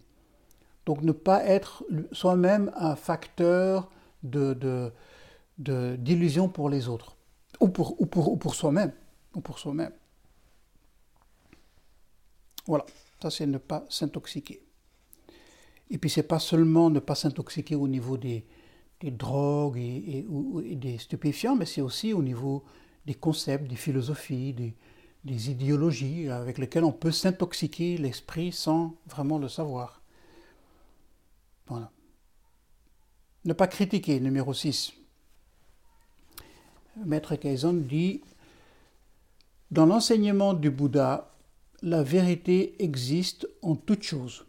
Donc, 0.86 1.02
ne 1.02 1.12
pas 1.12 1.44
être 1.44 1.84
soi-même 2.12 2.72
un 2.76 2.96
facteur 2.96 3.90
de, 4.22 4.92
d'illusion 5.58 6.48
pour 6.48 6.70
les 6.70 6.88
autres, 6.88 7.15
ou 7.60 7.68
pour, 7.68 8.00
ou 8.00 8.06
pour, 8.06 8.32
ou 8.32 8.36
pour 8.36 8.54
soi-même. 8.54 8.92
Ou. 9.34 9.42
Voilà, 12.66 12.86
ça 13.22 13.30
c'est 13.30 13.46
ne 13.46 13.58
pas 13.58 13.84
s'intoxiquer. 13.88 14.62
Et 15.90 15.98
puis 15.98 16.10
c'est 16.10 16.22
pas 16.22 16.38
seulement 16.38 16.90
ne 16.90 16.98
pas 16.98 17.14
s'intoxiquer 17.14 17.76
au 17.76 17.86
niveau 17.86 18.16
des, 18.16 18.44
drogues 19.02 19.78
et, 19.78 20.26
des 20.74 20.98
stupéfiants, 20.98 21.54
mais 21.54 21.66
c'est 21.66 21.80
aussi 21.80 22.12
au 22.12 22.22
niveau 22.22 22.64
des 23.04 23.14
concepts, 23.14 23.68
des 23.68 23.76
philosophies, 23.76 24.52
des, 24.52 24.74
des 25.24 25.50
idéologies 25.50 26.28
avec 26.28 26.58
lesquelles 26.58 26.84
on 26.84 26.92
peut 26.92 27.12
s'intoxiquer 27.12 27.98
l'esprit 27.98 28.52
sans 28.52 28.96
vraiment 29.06 29.38
le 29.38 29.48
savoir. 29.48 30.02
Voilà. 31.68 31.90
Ne 33.44 33.52
pas 33.52 33.68
critiquer, 33.68 34.18
numéro 34.18 34.52
6. 34.52 34.92
Maître 37.04 37.36
Kaizan 37.36 37.74
dit 37.74 38.22
Dans 39.70 39.86
l'enseignement 39.86 40.54
du 40.54 40.70
Bouddha, 40.70 41.30
la 41.82 42.02
vérité 42.02 42.74
existe 42.78 43.48
en 43.62 43.74
toutes 43.76 44.02
choses. 44.02 44.46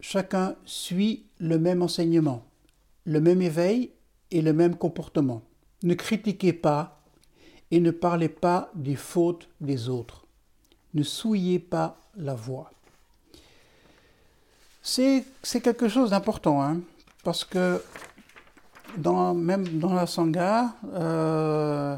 Chacun 0.00 0.56
suit 0.64 1.26
le 1.38 1.58
même 1.58 1.82
enseignement, 1.82 2.44
le 3.04 3.20
même 3.20 3.42
éveil 3.42 3.90
et 4.30 4.40
le 4.42 4.52
même 4.52 4.76
comportement. 4.76 5.42
Ne 5.82 5.94
critiquez 5.94 6.52
pas 6.52 7.02
et 7.70 7.80
ne 7.80 7.90
parlez 7.90 8.28
pas 8.28 8.70
des 8.74 8.96
fautes 8.96 9.48
des 9.60 9.88
autres. 9.88 10.26
Ne 10.94 11.02
souillez 11.02 11.58
pas 11.58 11.98
la 12.16 12.34
voix. 12.34 12.70
C'est 14.82 15.24
quelque 15.62 15.88
chose 15.88 16.10
d'important, 16.10 16.62
hein, 16.62 16.80
parce 17.22 17.44
que 17.44 17.80
même 19.34 19.66
dans 19.78 19.94
la 19.94 20.06
Sangha, 20.06 20.74
euh, 20.94 21.96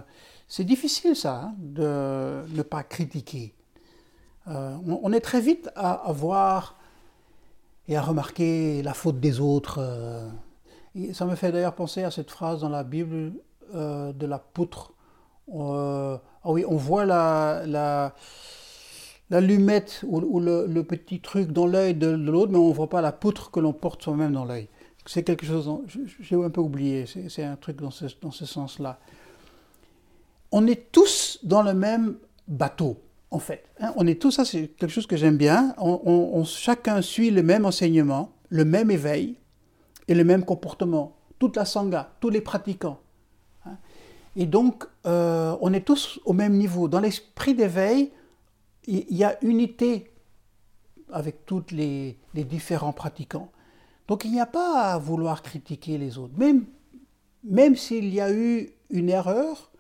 c'est 0.49 0.65
difficile 0.65 1.17
ça, 1.17 1.35
hein, 1.45 1.55
de 1.59 2.45
ne 2.49 2.63
pas 2.63 2.83
critiquer. 2.83 3.55
Euh, 4.49 4.77
on, 4.87 5.13
est 5.13 5.21
très 5.21 5.41
vite 5.41 5.71
à, 5.75 6.05
voir 6.13 6.77
et 7.89 7.97
à 7.97 8.03
remarquer 8.03 8.83
la 8.83 8.93
faute 8.93 9.19
des 9.19 9.41
autres. 9.41 9.79
Euh. 9.81 10.29
ça 11.13 11.25
me 11.25 11.35
fait 11.35 11.51
d'ailleurs 11.51 11.75
penser 11.75 12.05
à 12.05 12.11
cette 12.11 12.31
phrase 12.31 12.61
dans 12.61 12.69
la 12.69 12.85
Bible 12.85 13.33
de 13.73 14.27
la 14.27 14.39
poutre. 14.39 14.93
ah 15.51 16.21
oui, 16.45 16.65
on 16.69 16.77
voit 16.77 17.07
la, 17.07 18.13
l'allumette 19.31 20.05
ou, 20.07 20.41
le, 20.41 20.83
petit 20.83 21.21
truc 21.21 21.51
dans 21.51 21.67
l'œil 21.67 21.95
de, 21.95 22.09
l'autre, 22.09 22.53
mais 22.53 22.59
on 22.59 22.69
ne 22.69 22.75
voit 22.75 22.89
pas 22.89 23.01
la 23.01 23.13
poutre 23.13 23.51
que 23.51 23.61
l'on 23.61 23.73
porte 23.73 24.03
soi-même 24.03 24.33
dans 24.33 24.45
l'œil. 24.45 24.69
C'est 25.07 25.23
quelque 25.23 25.45
chose, 25.45 25.71
j'ai 26.21 26.35
un 26.37 26.51
peu 26.51 26.61
oublié, 26.61 27.05
c'est, 27.07 27.45
un 27.45 27.57
truc 27.57 27.77
dans 27.77 27.91
ce, 27.91 28.07
dans 28.23 28.31
ce 28.31 28.47
sens-là. 28.47 28.99
On 30.51 30.67
est 30.67 30.91
tous 30.93 31.39
dans 31.43 31.63
le 31.63 31.75
même 31.75 32.17
bateau 32.49 32.99
en 33.31 33.39
fait. 33.39 33.65
Hein, 33.81 33.93
on 33.97 34.07
est 34.07 34.21
tous, 34.21 34.31
ça 34.31 34.45
c'est 34.45 34.69
quelque 34.69 34.91
chose 34.91 35.07
que 35.07 35.17
j'aime 35.17 35.37
bien, 35.37 35.75
on, 35.79 36.45
chacun 36.45 37.03
suit 37.03 37.31
le 37.31 37.43
même 37.43 37.67
enseignement, 37.67 38.33
le 38.49 38.65
même 38.65 38.91
éveil 38.91 39.37
et 40.09 40.15
le 40.15 40.25
même 40.25 40.45
comportement. 40.45 41.17
Toute 41.39 41.57
la 41.57 41.65
sangha, 41.65 42.11
tous 42.21 42.31
les 42.31 42.41
pratiquants. 42.41 43.01
Hein. 43.67 43.77
Et 44.37 44.47
donc, 44.47 44.85
euh, 45.07 45.57
on 45.61 45.73
est 45.73 45.85
tous 45.85 46.21
au 46.25 46.33
même 46.33 46.55
niveau. 46.55 46.89
Dans 46.89 47.01
l'esprit 47.01 47.55
d'éveil, 47.55 48.13
il 48.87 49.17
y 49.17 49.25
a 49.25 49.37
unité 49.43 50.11
avec 51.13 51.45
tous 51.47 51.65
les, 51.71 52.17
différents 52.35 52.93
pratiquants. 52.93 53.51
Donc 54.09 54.25
il 54.25 54.33
n'y 54.33 54.41
a 54.41 54.47
pas 54.47 54.93
à 54.93 54.99
vouloir 54.99 55.43
critiquer 55.43 55.99
les 55.99 56.19
autres. 56.19 56.35
Même, 56.37 57.77
s'il 57.77 58.13
y 58.13 58.21
a 58.21 58.33
eu 58.33 58.71
une 58.91 59.09
erreur, 59.09 59.71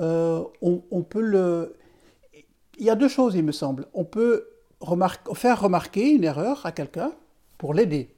euh, 0.00 0.44
on, 0.62 1.02
peut 1.02 1.20
le, 1.20 1.74
il 2.78 2.84
y 2.84 2.90
a 2.90 2.94
deux 2.94 3.08
choses, 3.08 3.34
il 3.34 3.44
me 3.44 3.52
semble. 3.52 3.86
On 3.94 4.04
peut 4.04 4.48
faire 5.34 5.60
remarquer 5.60 6.10
une 6.10 6.24
erreur 6.24 6.64
à 6.64 6.72
quelqu'un 6.72 7.12
pour 7.58 7.74
l'aider. 7.74 8.14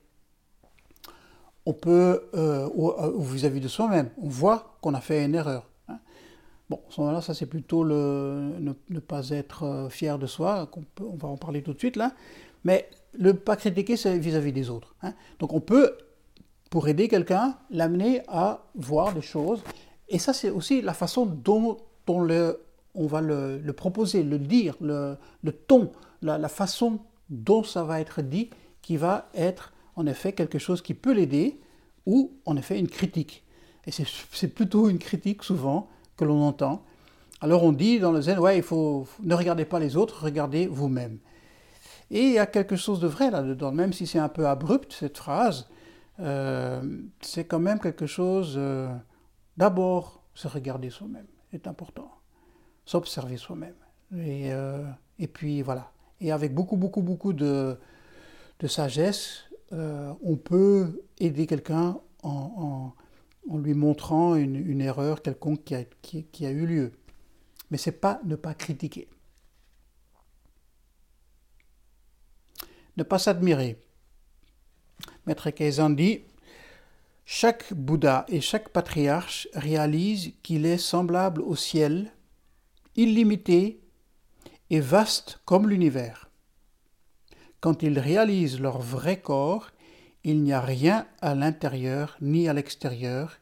On 1.66 1.72
peut, 1.72 2.28
euh, 2.34 2.68
euh, 2.76 3.12
vis-à-vis 3.18 3.60
de 3.60 3.68
soi-même, 3.68 4.10
on 4.20 4.28
voit 4.28 4.76
qu'on 4.80 4.94
a 4.94 5.00
fait 5.00 5.24
une 5.24 5.34
erreur. 5.34 5.68
Hein. 5.88 5.98
Bon, 6.68 6.80
à 6.88 6.92
ce 6.92 7.00
moment-là, 7.00 7.20
ça 7.20 7.34
c'est 7.34 7.46
plutôt 7.46 7.84
ne, 7.84 8.72
pas 9.00 9.28
être 9.30 9.88
fier 9.90 10.18
de 10.18 10.26
soi, 10.26 10.70
on, 11.00 11.16
va 11.16 11.28
en 11.28 11.36
parler 11.36 11.62
tout 11.62 11.72
de 11.72 11.78
suite 11.78 11.96
là. 11.96 12.12
Mais 12.64 12.88
ne 13.18 13.32
pas 13.32 13.56
critiquer, 13.56 13.96
c'est 13.96 14.18
vis-à-vis 14.18 14.52
des 14.52 14.70
autres. 14.70 14.94
Hein. 15.02 15.14
Donc 15.38 15.52
on 15.52 15.60
peut, 15.60 15.96
pour 16.70 16.88
aider 16.88 17.08
quelqu'un, 17.08 17.56
l'amener 17.70 18.22
à 18.28 18.64
voir 18.74 19.12
des 19.12 19.22
choses. 19.22 19.62
Et 20.08 20.18
ça, 20.18 20.32
c'est 20.32 20.50
aussi 20.50 20.82
la 20.82 20.94
façon 20.94 21.26
dont 21.26 21.78
on 22.06 22.20
le 22.20 22.60
va 22.96 23.20
le, 23.20 23.72
proposer, 23.72 24.22
le 24.22 24.38
dire, 24.38 24.74
le, 24.80 25.16
ton, 25.68 25.92
la, 26.22 26.48
façon 26.48 26.98
dont 27.28 27.62
ça 27.62 27.84
va 27.84 28.00
être 28.00 28.20
dit, 28.20 28.50
qui 28.82 28.96
va 28.96 29.28
être 29.34 29.72
en 29.96 30.06
effet 30.06 30.32
quelque 30.32 30.58
chose 30.58 30.82
qui 30.82 30.94
peut 30.94 31.12
l'aider, 31.12 31.60
ou 32.06 32.32
en 32.46 32.56
effet 32.56 32.78
une 32.78 32.88
critique. 32.88 33.44
Et 33.86 33.90
c'est 33.92 34.48
plutôt 34.48 34.88
une 34.88 34.98
critique 34.98 35.42
souvent 35.42 35.88
que 36.16 36.24
l'on 36.24 36.42
entend. 36.42 36.82
Alors 37.40 37.62
on 37.62 37.72
dit 37.72 37.98
dans 37.98 38.12
le 38.12 38.20
zen, 38.20 38.38
ouais, 38.38 38.56
il 38.56 38.62
faut, 38.62 39.06
ne 39.22 39.34
regardez 39.34 39.64
pas 39.64 39.78
les 39.78 39.96
autres, 39.96 40.24
regardez 40.24 40.66
vous-même. 40.66 41.18
Et 42.10 42.24
il 42.24 42.32
y 42.32 42.38
a 42.38 42.46
quelque 42.46 42.76
chose 42.76 43.00
de 43.00 43.06
vrai 43.06 43.30
là-dedans, 43.30 43.72
même 43.72 43.92
si 43.92 44.06
c'est 44.06 44.18
un 44.18 44.28
peu 44.28 44.48
abrupt 44.48 44.92
cette 44.92 45.18
phrase, 45.18 45.68
euh, 46.18 46.82
c'est 47.20 47.44
quand 47.44 47.60
même 47.60 47.78
quelque 47.78 48.06
chose, 48.06 48.54
euh, 48.56 48.88
d'abord, 49.56 50.22
se 50.34 50.48
regarder 50.48 50.90
soi-même, 50.90 51.26
est 51.52 51.66
important 51.66 52.10
s'observer 52.86 53.36
soi-même. 53.36 53.76
Et, 54.16 54.52
euh, 54.52 54.82
et, 55.20 55.28
puis 55.28 55.62
voilà. 55.62 55.92
Et 56.20 56.32
avec 56.32 56.52
beaucoup, 56.52 56.76
beaucoup, 56.76 57.02
beaucoup 57.02 57.32
de, 57.32 57.78
de 58.58 58.66
sagesse, 58.66 59.44
on 59.70 60.36
peut 60.36 61.00
aider 61.20 61.46
quelqu'un 61.46 62.00
en, 62.24 62.92
en, 63.48 63.58
lui 63.58 63.74
montrant 63.74 64.34
une, 64.34 64.56
une, 64.56 64.80
erreur 64.80 65.22
quelconque 65.22 65.62
qui 65.62 65.76
a, 65.76 65.84
qui 66.02 66.46
a 66.46 66.50
eu 66.50 66.66
lieu. 66.66 66.92
Mais 67.70 67.78
c'est 67.78 67.92
pas 67.92 68.20
ne 68.24 68.34
pas 68.34 68.54
critiquer. 68.54 69.08
Ne 72.96 73.02
pas 73.02 73.18
s'admirer. 73.18 73.78
Maître 75.26 75.50
Kaizen 75.50 75.94
dit 75.94 76.22
Chaque 77.24 77.72
Bouddha 77.72 78.26
et 78.28 78.40
chaque 78.40 78.70
patriarche 78.70 79.48
réalise 79.54 80.32
qu'il 80.42 80.66
est 80.66 80.78
semblable 80.78 81.42
au 81.42 81.56
ciel 81.56 82.12
illimité 82.96 83.80
et 84.70 84.80
vaste 84.80 85.40
comme 85.44 85.68
l'univers. 85.68 86.30
Quand 87.60 87.82
ils 87.82 87.98
réalisent 87.98 88.60
leur 88.60 88.80
vrai 88.80 89.20
corps, 89.20 89.70
il 90.24 90.42
n'y 90.42 90.52
a 90.52 90.60
rien 90.60 91.06
à 91.20 91.34
l'intérieur 91.34 92.16
ni 92.20 92.48
à 92.48 92.52
l'extérieur, 92.52 93.38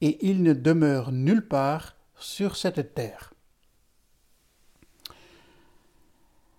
et 0.00 0.26
ils 0.26 0.42
ne 0.42 0.52
demeurent 0.52 1.12
nulle 1.12 1.46
part 1.46 1.96
sur 2.18 2.56
cette 2.56 2.94
terre. 2.94 3.32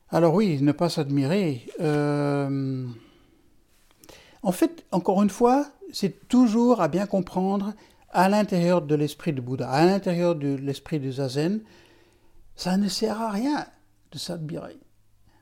Alors 0.10 0.34
oui, 0.34 0.62
ne 0.62 0.72
pas 0.72 0.90
s'admirer. 0.90 1.66
Euh, 1.80 2.86
en 4.42 4.52
fait, 4.52 4.86
encore 4.92 5.22
une 5.22 5.30
fois, 5.30 5.68
c'est 5.92 6.28
toujours 6.28 6.82
à 6.82 6.88
bien 6.88 7.06
comprendre 7.06 7.74
à 8.10 8.30
l'intérieur 8.30 8.82
de 8.82 8.96
l'esprit 8.96 9.34
de 9.34 9.42
Bouddha, 9.42 9.70
à 9.70 9.86
l'intérieur 9.86 10.36
de 10.36 10.56
l'esprit 10.56 11.00
de 11.00 11.12
Zazen, 11.12 11.62
ça 12.56 12.78
ne 12.78 12.88
sert 12.88 13.22
à 13.22 13.32
rien 13.32 13.68
de 14.12 14.18
s'admirer. 14.18 14.78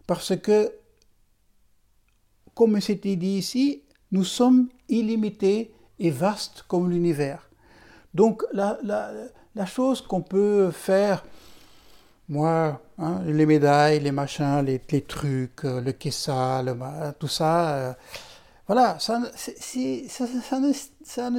Parce 0.08 0.36
que, 0.36 0.74
comme 2.54 2.80
c'était 2.82 3.16
dit 3.16 3.38
ici, 3.38 3.84
nous 4.12 4.24
sommes 4.24 4.70
illimités 4.90 5.74
et 6.00 6.10
vastes 6.10 6.64
comme 6.68 6.90
l'univers. 6.90 7.50
Donc 8.14 8.44
la, 8.54 8.78
chose 9.66 10.02
qu'on 10.02 10.22
peut 10.22 10.72
faire, 10.72 11.26
moi, 12.28 12.82
hein, 12.98 13.22
les 13.26 13.46
médailles, 13.46 14.00
les 14.00 14.12
machins, 14.12 14.66
les, 14.66 14.80
trucs, 15.02 15.64
euh, 15.64 15.80
le 15.82 15.92
kessa, 15.92 16.64
tout 17.20 17.28
ça, 17.28 17.76
euh, 17.76 17.94
Voilà, 18.68 18.98
ça, 19.00 19.20
ne, 19.20 19.28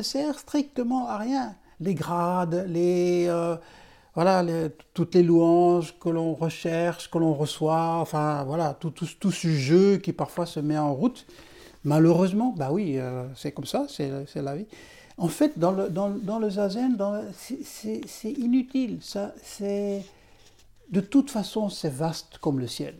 sert 0.02 0.38
strictement 0.38 1.08
à 1.08 1.18
rien. 1.18 1.56
Les 1.80 1.94
grades, 1.94 2.66
les, 2.68 3.26
euh, 3.28 3.56
voilà, 4.14 4.44
toutes 4.94 5.16
les 5.16 5.24
louanges 5.24 5.98
que 5.98 6.08
l'on 6.08 6.34
recherche, 6.34 7.10
que 7.10 7.18
l'on 7.18 7.34
reçoit, 7.34 7.96
enfin 7.96 8.44
voilà, 8.44 8.74
tout, 8.78 8.92
ce 9.04 9.48
jeu 9.48 9.96
qui 9.98 10.12
parfois 10.12 10.46
se 10.46 10.60
met 10.60 10.78
en 10.78 10.94
route. 10.94 11.26
Malheureusement, 11.84 12.54
bah 12.56 12.68
oui, 12.72 12.98
c'est 13.36 13.52
comme 13.52 13.66
ça, 13.66 13.86
c'est 13.88 14.10
la 14.36 14.56
vie. 14.56 14.66
En 15.18 15.28
fait, 15.28 15.58
dans 15.58 15.72
le, 15.72 15.88
dans, 15.88 16.38
le 16.38 16.50
zazen, 16.50 16.96
c'est 17.34 18.32
inutile. 18.32 18.98
Ça, 19.02 19.32
de 20.90 21.00
toute 21.00 21.30
façon, 21.30 21.68
c'est 21.68 21.90
vaste 21.90 22.38
comme 22.38 22.60
le 22.60 22.66
ciel. 22.66 22.96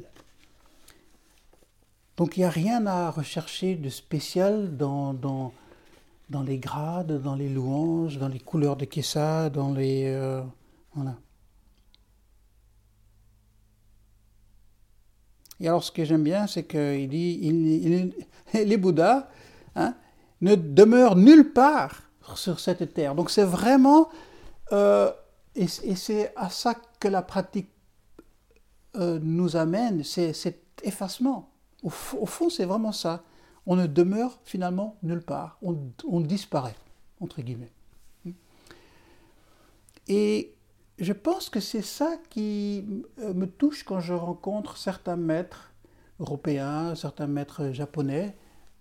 Donc 2.17 2.37
il 2.37 2.41
n'y 2.41 2.47
a 2.47 2.51
rien 2.51 2.87
à 2.87 3.11
rechercher 3.11 3.75
de 3.77 3.89
spécial 3.91 4.77
dans, 4.77 5.53
les 6.45 6.59
grades, 6.59 7.21
dans 7.23 7.35
les 7.35 7.49
louanges, 7.49 8.19
dans 8.19 8.29
les 8.29 8.41
couleurs 8.41 8.77
de 8.77 8.87
Kessa, 8.87 9.51
dans 9.51 9.73
les... 9.73 10.07
Euh, 10.07 10.43
voilà. 10.95 11.17
Et 15.61 15.69
alors 15.69 15.85
ce 15.85 15.93
que 15.93 16.05
j'aime 16.05 16.25
bien, 16.25 16.47
c'est 16.47 16.65
qu'il 16.65 17.09
dit, 17.09 17.39
il, 17.43 18.15
les 18.55 18.77
Bouddhas 18.77 19.29
hein, 19.75 19.95
ne 20.41 20.55
demeurent 20.55 21.17
nulle 21.17 21.53
part 21.53 22.03
sur 22.35 22.61
cette 22.61 22.95
terre. 22.95 23.15
Donc 23.15 23.31
c'est 23.31 23.45
vraiment... 23.45 24.09
Euh, 24.73 25.11
et, 25.55 25.67
c'est 25.69 26.33
à 26.37 26.51
ça 26.51 26.75
que 27.01 27.09
la 27.09 27.23
pratique 27.23 27.71
euh, 28.97 29.19
nous 29.23 29.57
amène, 29.57 30.03
c'est 30.05 30.33
cet 30.33 30.63
effacement. 30.83 31.51
Au, 31.83 31.91
fond, 31.91 32.49
c'est 32.49 32.65
vraiment 32.65 32.93
ça. 32.93 33.23
On 33.67 33.77
ne 33.77 33.87
demeure 33.87 34.39
finalement 34.45 34.97
nulle 35.03 35.23
part. 35.23 35.59
On, 35.63 36.21
disparaît, 36.21 36.75
entre 37.21 37.43
guillemets. 37.43 37.73
Et 40.09 40.55
je 40.99 41.13
pense 41.13 41.51
que 41.51 41.61
c'est 41.61 41.83
ça 41.83 42.17
qui 42.31 42.87
euh, 43.19 43.35
me 43.35 43.47
touche 43.47 43.85
quand 43.85 44.01
je 44.01 44.15
rencontre 44.15 44.77
certains 44.77 45.17
maîtres 45.17 45.73
européens, 46.21 46.95
certains 46.95 47.27
maîtres 47.27 47.73
japonais, 47.73 48.37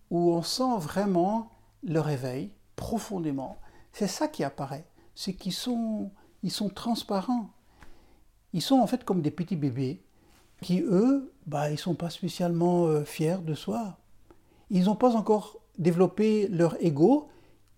où 0.10 0.32
on 0.32 0.41
sent 0.41 0.78
vraiment 0.80 1.51
le 1.84 1.99
réveil 1.99 2.51
profondément. 2.75 3.58
C'est 3.91 4.08
ça 4.08 4.28
qui 4.28 4.43
apparaît. 4.43 4.86
C'est 5.13 5.34
qu'ils 5.34 5.54
sont, 5.54 6.12
ils 6.43 6.51
sont 6.51 6.69
transparents. 6.69 7.49
Ils 8.54 8.62
sont 8.62 8.80
en 8.80 8.88
fait 8.88 9.04
comme 9.04 9.21
des 9.21 9.32
petits 9.32 9.56
bébés 9.58 10.05
qui, 10.65 10.82
eux, 10.82 11.32
bah, 11.45 11.69
ils 11.69 11.73
ne 11.73 11.78
sont 11.78 11.93
pas 11.93 12.10
spécialement 12.10 12.88
euh, 12.88 13.04
fiers 13.06 13.38
de 13.38 13.54
soi. 13.54 13.99
Ils 14.71 14.86
n'ont 14.86 14.95
pas 14.95 15.15
encore 15.15 15.58
développé 15.78 16.47
leur 16.47 16.75
ego 16.84 17.30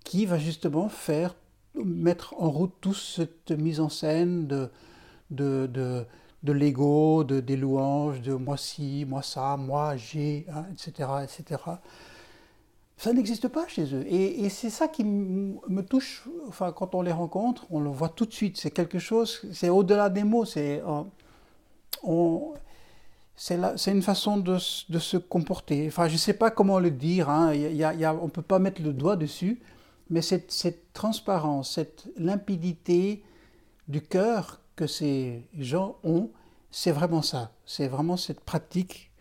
qui 0.05 0.25
va 0.25 0.39
justement 0.39 0.87
faire 0.87 1.35
mettre 1.75 2.33
en 2.37 2.49
route 2.49 2.71
toute 2.79 2.95
cette 2.95 3.51
mise 3.51 3.81
en 3.81 3.89
scène 3.89 4.47
de, 4.47 4.69
de, 5.31 6.05
de, 6.43 6.51
l'ego, 6.53 7.25
de, 7.25 7.41
des 7.41 7.57
louanges, 7.57 8.21
de 8.21 8.35
moi 8.35 8.55
ci, 8.55 9.05
moi 9.05 9.21
ça, 9.21 9.57
moi 9.57 9.97
j'ai, 9.97 10.45
etc., 10.71 11.09
hein, 11.11 11.23
etc. 11.23 11.61
Ça 12.95 13.11
n'existe 13.11 13.49
pas 13.49 13.67
chez 13.67 13.93
eux. 13.93 14.05
Et, 14.07 14.47
c'est 14.47 14.69
ça 14.69 14.87
qui 14.87 15.03
me 15.03 15.81
touche, 15.81 16.25
enfin, 16.47 16.71
quand 16.71 16.95
on 16.95 17.01
les 17.01 17.11
rencontre, 17.11 17.67
on 17.69 17.81
le 17.81 17.89
voit 17.89 18.09
tout 18.09 18.25
de 18.25 18.33
suite. 18.33 18.55
C'est 18.55 18.71
quelque 18.71 18.97
chose, 18.97 19.41
c'est 19.51 19.67
au-delà 19.67 20.09
des 20.09 20.23
mots. 20.23 20.45
C'est, 20.45 20.81
euh, 20.87 21.03
c'est 23.37 23.91
une 23.91 24.01
façon 24.01 24.37
de, 24.37 24.57
se 24.57 25.17
comporter. 25.17 25.87
Enfin, 25.87 26.07
je 26.07 26.13
ne 26.13 26.17
sais 26.17 26.33
pas 26.33 26.49
comment 26.49 26.79
le 26.79 26.89
dire, 26.89 27.29
hein. 27.29 27.53
y 27.53 27.83
a, 27.83 28.15
on 28.15 28.25
ne 28.25 28.31
peut 28.31 28.41
pas 28.41 28.57
mettre 28.57 28.81
le 28.81 28.93
doigt 28.93 29.15
dessus, 29.15 29.61
mais 30.09 30.23
cette, 30.23 30.91
transparence, 30.93 31.75
cette 31.75 32.09
limpidité 32.17 33.23
du 33.87 34.01
cœur 34.01 34.59
que 34.75 34.87
ces 34.87 35.47
gens 35.57 35.97
ont, 36.03 36.31
c'est 36.71 36.91
vraiment 36.91 37.21
ça. 37.21 37.51
C'est 37.65 37.87
vraiment 37.87 38.17
cette 38.17 38.39
pratique, 38.39 39.11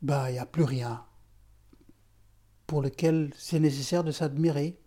bah, 0.00 0.30
il 0.30 0.34
n'y 0.34 0.38
a 0.38 0.46
plus 0.46 0.64
rien 0.64 1.04
pour 2.68 2.82
lequel 2.82 3.32
c'est 3.36 3.58
nécessaire 3.58 4.04
de 4.04 4.12
s'admirer. 4.12 4.78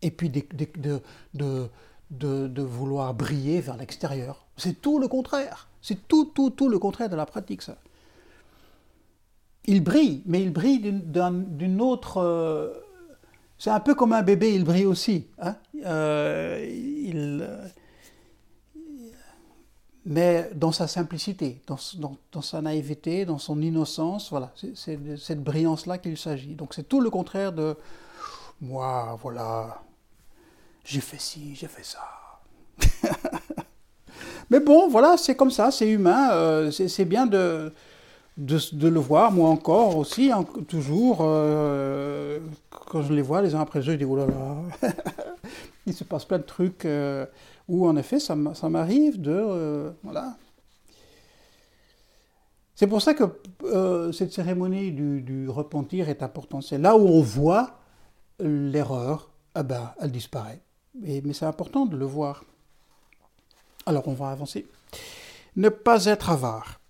Et 0.00 0.10
puis 0.10 0.30
de 0.30 2.62
vouloir 2.62 3.12
briller 3.12 3.60
vers 3.60 3.76
l'extérieur. 3.76 4.46
C'est 4.56 4.80
tout 4.80 4.98
le 4.98 5.08
contraire. 5.08 5.68
C'est 5.82 6.08
tout, 6.08 6.26
tout, 6.26 6.50
tout 6.50 6.68
le 6.68 6.78
contraire 6.78 7.10
de 7.10 7.16
la 7.16 7.26
pratique, 7.26 7.62
ça. 7.62 7.76
Il 9.64 9.82
brille, 9.82 10.22
mais 10.26 10.42
il 10.42 10.52
brille 10.52 10.80
d'une 10.80 11.80
autre... 11.80 12.18
Euh, 12.18 12.72
c'est 13.58 13.70
un 13.70 13.80
peu 13.80 13.94
comme 13.94 14.12
un 14.12 14.22
bébé, 14.22 14.54
il 14.54 14.64
brille 14.64 14.86
aussi. 14.86 15.28
Hein. 15.38 15.54
Euh, 15.84 16.64
il, 16.68 17.46
mais 20.04 20.50
dans 20.54 20.72
sa 20.72 20.88
simplicité, 20.88 21.62
dans, 21.66 22.42
sa 22.42 22.60
naïveté, 22.60 23.24
dans 23.24 23.38
son 23.38 23.60
innocence, 23.62 24.30
voilà, 24.30 24.52
c'est 24.74 24.98
cette 25.16 25.44
brillance-là 25.44 25.98
qu'il 25.98 26.18
s'agit. 26.18 26.54
Donc 26.54 26.74
c'est 26.74 26.88
tout 26.88 27.00
le 27.00 27.08
contraire 27.08 27.52
de 27.52 27.76
moi, 28.60 29.16
voilà, 29.22 29.82
j'ai 30.84 31.00
fait 31.00 31.20
ci, 31.20 31.54
j'ai 31.54 31.68
fait 31.68 31.84
ça. 31.84 32.00
Mais 34.52 34.60
bon, 34.60 34.86
voilà, 34.86 35.16
c'est 35.16 35.34
comme 35.34 35.50
ça, 35.50 35.70
c'est 35.70 35.88
humain, 35.88 36.30
euh, 36.32 36.70
c'est 36.70 37.06
bien 37.06 37.24
de, 37.24 37.72
de, 38.36 38.88
le 38.88 39.00
voir, 39.00 39.32
moi 39.32 39.48
encore 39.48 39.96
aussi, 39.96 40.30
toujours, 40.68 41.20
euh, 41.22 42.38
quand 42.68 43.00
je 43.00 43.14
les 43.14 43.22
vois 43.22 43.40
les 43.40 43.54
uns 43.54 43.60
après 43.60 43.80
les 43.80 43.88
autres, 43.88 43.92
je 43.94 44.04
dis, 44.04 44.04
oh 44.04 44.14
là 44.14 44.26
là, 44.26 44.92
il 45.86 45.94
se 45.94 46.04
passe 46.04 46.26
plein 46.26 46.36
de 46.36 46.42
trucs 46.42 46.84
euh, 46.84 47.24
où 47.66 47.88
en 47.88 47.96
effet, 47.96 48.20
ça, 48.20 48.36
m'arrive 48.36 49.22
de... 49.22 49.90
voilà. 50.02 50.36
C'est 52.74 52.86
pour 52.86 53.00
ça 53.00 53.14
que 53.14 53.24
cette 54.12 54.34
cérémonie 54.34 54.92
du, 54.92 55.48
repentir 55.48 56.10
est 56.10 56.22
importante. 56.22 56.64
C'est 56.64 56.76
là 56.76 56.94
où 56.94 57.08
on 57.08 57.22
voit 57.22 57.78
l'erreur, 58.38 59.30
ah 59.54 59.62
ben, 59.62 59.94
elle 59.98 60.12
disparaît. 60.12 60.60
mais 61.00 61.32
c'est 61.32 61.46
important 61.46 61.86
de 61.86 61.96
le 61.96 62.04
voir. 62.04 62.44
Alors 63.86 64.08
on 64.08 64.14
va 64.14 64.30
avancer. 64.30 64.66
Ne 65.56 65.68
pas 65.68 66.06
être 66.06 66.30
avare. 66.30 66.80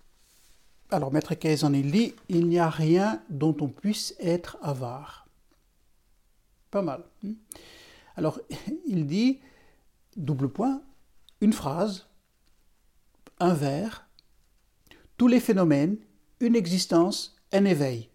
Alors 0.91 1.11
Maître 1.11 1.33
en 1.63 1.73
il 1.73 1.91
dit 1.91 2.13
il 2.29 2.47
n'y 2.47 2.59
a 2.59 2.69
rien 2.69 3.21
dont 3.29 3.55
on 3.61 3.67
puisse 3.67 4.15
être 4.19 4.57
avare. 4.61 5.27
Pas 6.71 6.81
mal. 6.81 7.03
Hein. 7.25 7.33
Alors 8.15 8.39
il 8.87 9.07
dit 9.07 9.39
double 10.15 10.49
point, 10.49 10.81
une 11.41 11.53
phrase, 11.53 12.05
un 13.39 13.53
vers, 13.53 14.07
tous 15.17 15.27
les 15.27 15.39
phénomènes, 15.39 15.97
une 16.39 16.55
existence, 16.55 17.35
un 17.51 17.65
éveil, 17.65 18.09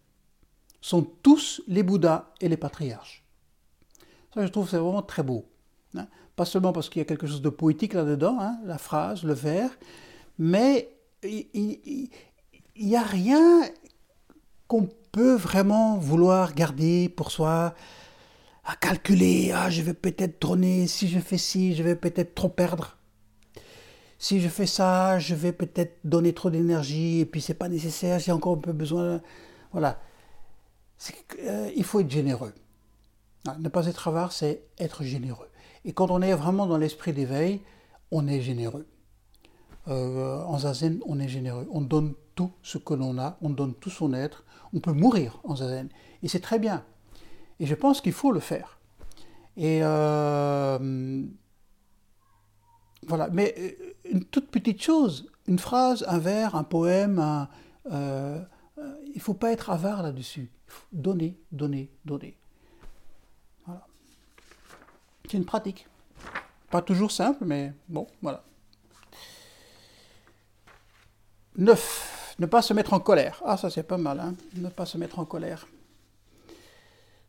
sont 0.81 1.03
tous 1.03 1.63
les 1.67 1.83
Bouddhas 1.83 2.33
et 2.41 2.49
les 2.49 2.57
patriarches. 2.57 3.25
Ça, 4.35 4.47
je 4.47 4.53
trouve 4.53 4.69
c'est 4.69 4.79
vraiment 4.79 5.03
très 5.03 5.23
beau. 5.23 5.47
Pas 6.39 6.45
seulement 6.45 6.73
parce 6.73 6.89
qu'il 6.89 7.01
y 7.01 7.03
a 7.03 7.05
quelque 7.05 7.27
chose 7.27 7.43
de 7.43 7.49
poétique 7.49 7.95
là-dedans, 7.95 8.39
hein, 8.41 8.61
la 8.65 8.79
phrase, 8.79 9.25
le 9.25 9.33
vers, 9.33 9.71
mais 10.39 10.89
il 11.25 12.09
n'y 12.77 12.95
a 12.95 13.03
rien 13.03 13.65
qu'on 14.69 14.89
peut 15.11 15.35
vraiment 15.35 15.99
vouloir 15.99 16.55
garder 16.55 17.09
pour 17.09 17.33
soi, 17.33 17.75
à 18.65 18.77
calculer, 18.77 19.51
ah, 19.53 19.69
je 19.69 19.83
vais 19.83 19.95
peut-être 19.95 20.39
trôner, 20.39 20.87
si 20.87 21.09
je 21.09 21.19
fais 21.19 21.39
ci, 21.39 21.75
je 21.75 21.83
vais 21.83 21.97
peut-être 21.97 22.37
trop 22.37 22.49
perdre. 22.49 22.99
Si 24.21 24.41
je 24.41 24.49
fais 24.49 24.67
ça, 24.67 25.19
je 25.19 25.35
vais 25.35 25.51
peut-être 25.51 25.99
donner 26.05 26.35
trop 26.35 26.51
d'énergie, 26.51 27.19
et 27.19 27.27
puis 27.27 27.41
c'est 27.41 27.55
pas 27.55 27.69
nécessaire, 27.69 28.21
j'ai 28.21 28.31
encore 28.31 28.59
un 28.59 28.61
peu 28.61 28.73
besoin. 28.73 29.21
Voilà. 29.73 30.01
Euh, 31.41 31.69
il 31.75 31.83
faut 31.83 31.99
être 31.99 32.11
généreux. 32.13 32.55
Ne 33.59 33.69
pas 33.69 33.87
être 33.87 34.07
avare, 34.07 34.31
c'est 34.31 34.63
être 34.79 35.03
généreux. 35.03 35.48
Et 35.89 35.95
quand 35.95 36.11
on 36.11 36.21
est 36.21 36.35
vraiment 36.35 36.67
dans 36.67 36.77
l'esprit 36.77 37.15
d'éveil, 37.15 37.63
on 38.11 38.29
est 38.29 38.43
généreux. 38.43 38.87
Euh, 39.89 40.43
en 40.43 40.59
zazen, 40.59 41.01
on 41.07 41.19
est 41.19 41.29
généreux. 41.29 41.67
On 41.71 41.81
donne 41.81 42.13
tout 42.35 42.53
ce 42.63 42.77
que 42.77 42.93
l'on 42.93 43.19
a, 43.19 43.39
on 43.41 43.49
donne 43.49 43.73
tout 43.73 43.89
son 43.89 44.13
être. 44.13 44.45
On 44.75 44.81
peut 44.81 44.93
mourir 44.93 45.41
en 45.45 45.57
zazen. 45.57 45.89
Et 46.23 46.29
c'est 46.29 46.41
très 46.41 46.59
bien. 46.59 46.85
Et 47.59 47.65
je 47.65 47.75
pense 47.75 48.03
qu'il 48.03 48.13
faut 48.13 48.33
le 48.33 48.41
faire. 48.41 48.79
Et 49.57 49.81
euh, 49.83 51.25
voilà. 53.07 53.31
Mais 53.33 53.55
euh, 53.59 53.71
une 54.13 54.25
toute 54.25 54.51
petite 54.51 54.83
chose, 54.83 55.33
une 55.47 55.59
phrase, 55.59 56.05
un 56.07 56.19
vers, 56.19 56.55
un 56.55 56.65
poème, 56.65 57.49
il 57.87 57.93
ne 57.95 59.21
faut 59.21 59.33
pas 59.33 59.53
être 59.53 59.71
avare 59.71 60.03
là-dessus. 60.03 60.53
Donner, 60.93 61.41
donner, 61.51 61.91
donner. 62.05 62.38
C'est 65.29 65.37
une 65.37 65.45
pratique. 65.45 65.87
Pas 66.71 66.81
toujours 66.81 67.11
simple, 67.11 67.45
mais 67.45 67.73
bon, 67.89 68.07
voilà. 68.23 68.43
9. 71.57 72.37
Ne 72.39 72.47
pas 72.47 72.63
se 72.63 72.73
mettre 72.73 72.95
en 72.95 73.01
colère. 73.01 73.43
Ah, 73.45 73.57
ça 73.57 73.69
c'est 73.69 73.83
pas 73.83 73.99
mal, 73.99 74.21
hein 74.21 74.35
Ne 74.55 74.69
pas 74.69 74.87
se 74.87 74.97
mettre 74.97 75.19
en 75.19 75.25
colère. 75.25 75.67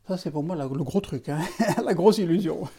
Ça, 0.08 0.16
c'est 0.16 0.30
pour 0.30 0.42
moi 0.42 0.56
le 0.56 0.66
gros 0.66 1.00
truc, 1.00 1.28
hein, 1.28 1.40
la 1.84 1.94
grosse 1.94 2.18
illusion. 2.18 2.68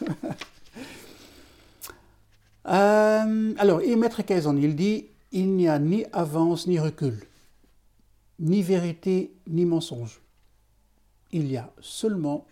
Euh, 2.64 3.54
alors, 3.58 3.80
et 3.80 3.96
Maître 3.96 4.22
Kaizen, 4.22 4.56
il 4.56 4.76
dit 4.76 5.08
il 5.32 5.50
n'y 5.56 5.66
a 5.66 5.80
ni 5.80 6.04
avance 6.12 6.68
ni 6.68 6.78
recul, 6.78 7.26
ni 8.38 8.62
vérité 8.62 9.34
ni 9.48 9.64
mensonge. 9.64 10.22
Il 11.32 11.50
y 11.50 11.56
a 11.56 11.72
seulement, 11.80 12.46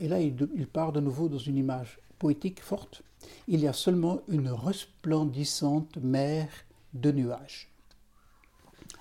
et 0.00 0.08
là 0.08 0.20
il, 0.20 0.34
il 0.56 0.66
part 0.66 0.90
de 0.90 0.98
nouveau 0.98 1.28
dans 1.28 1.38
une 1.38 1.56
image 1.56 2.00
poétique 2.18 2.62
forte, 2.62 3.02
il 3.48 3.60
y 3.60 3.68
a 3.68 3.72
seulement 3.72 4.20
une 4.28 4.50
resplendissante 4.50 5.96
mer 5.98 6.48
de 6.92 7.12
nuages. 7.12 7.70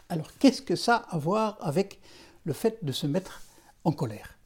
Alors, 0.10 0.32
qu'est-ce 0.38 0.62
que 0.62 0.76
ça 0.76 0.98
a 0.98 1.16
à 1.16 1.18
voir 1.18 1.58
avec 1.62 2.00
le 2.46 2.54
fait 2.54 2.84
de 2.84 2.92
se 2.92 3.08
mettre 3.08 3.42
en 3.84 3.92
colère 3.92 4.38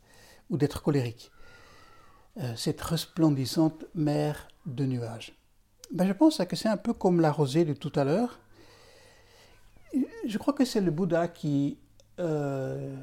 ou 0.49 0.57
d'être 0.57 0.82
colérique 0.82 1.32
euh, 2.39 2.55
Cette 2.55 2.82
resplendissante 2.82 3.86
mer 3.95 4.47
de 4.65 4.86
nuages? 4.86 5.34
Ben, 5.91 6.07
je 6.07 6.13
pense 6.13 6.38
que 6.38 6.55
c'est 6.55 6.70
un 6.70 6.78
peu 6.78 6.93
comme 6.93 7.22
la 7.22 7.32
rosée 7.32 7.65
de 7.65 7.74
tout 7.74 7.91
à 7.95 8.03
l'heure. 8.03 8.39
Je 10.26 10.38
crois 10.38 10.53
que 10.53 10.65
c'est 10.65 10.82
le 10.82 10.91
Bouddha 10.91 11.28
qui 11.28 11.80
euh, 12.20 12.95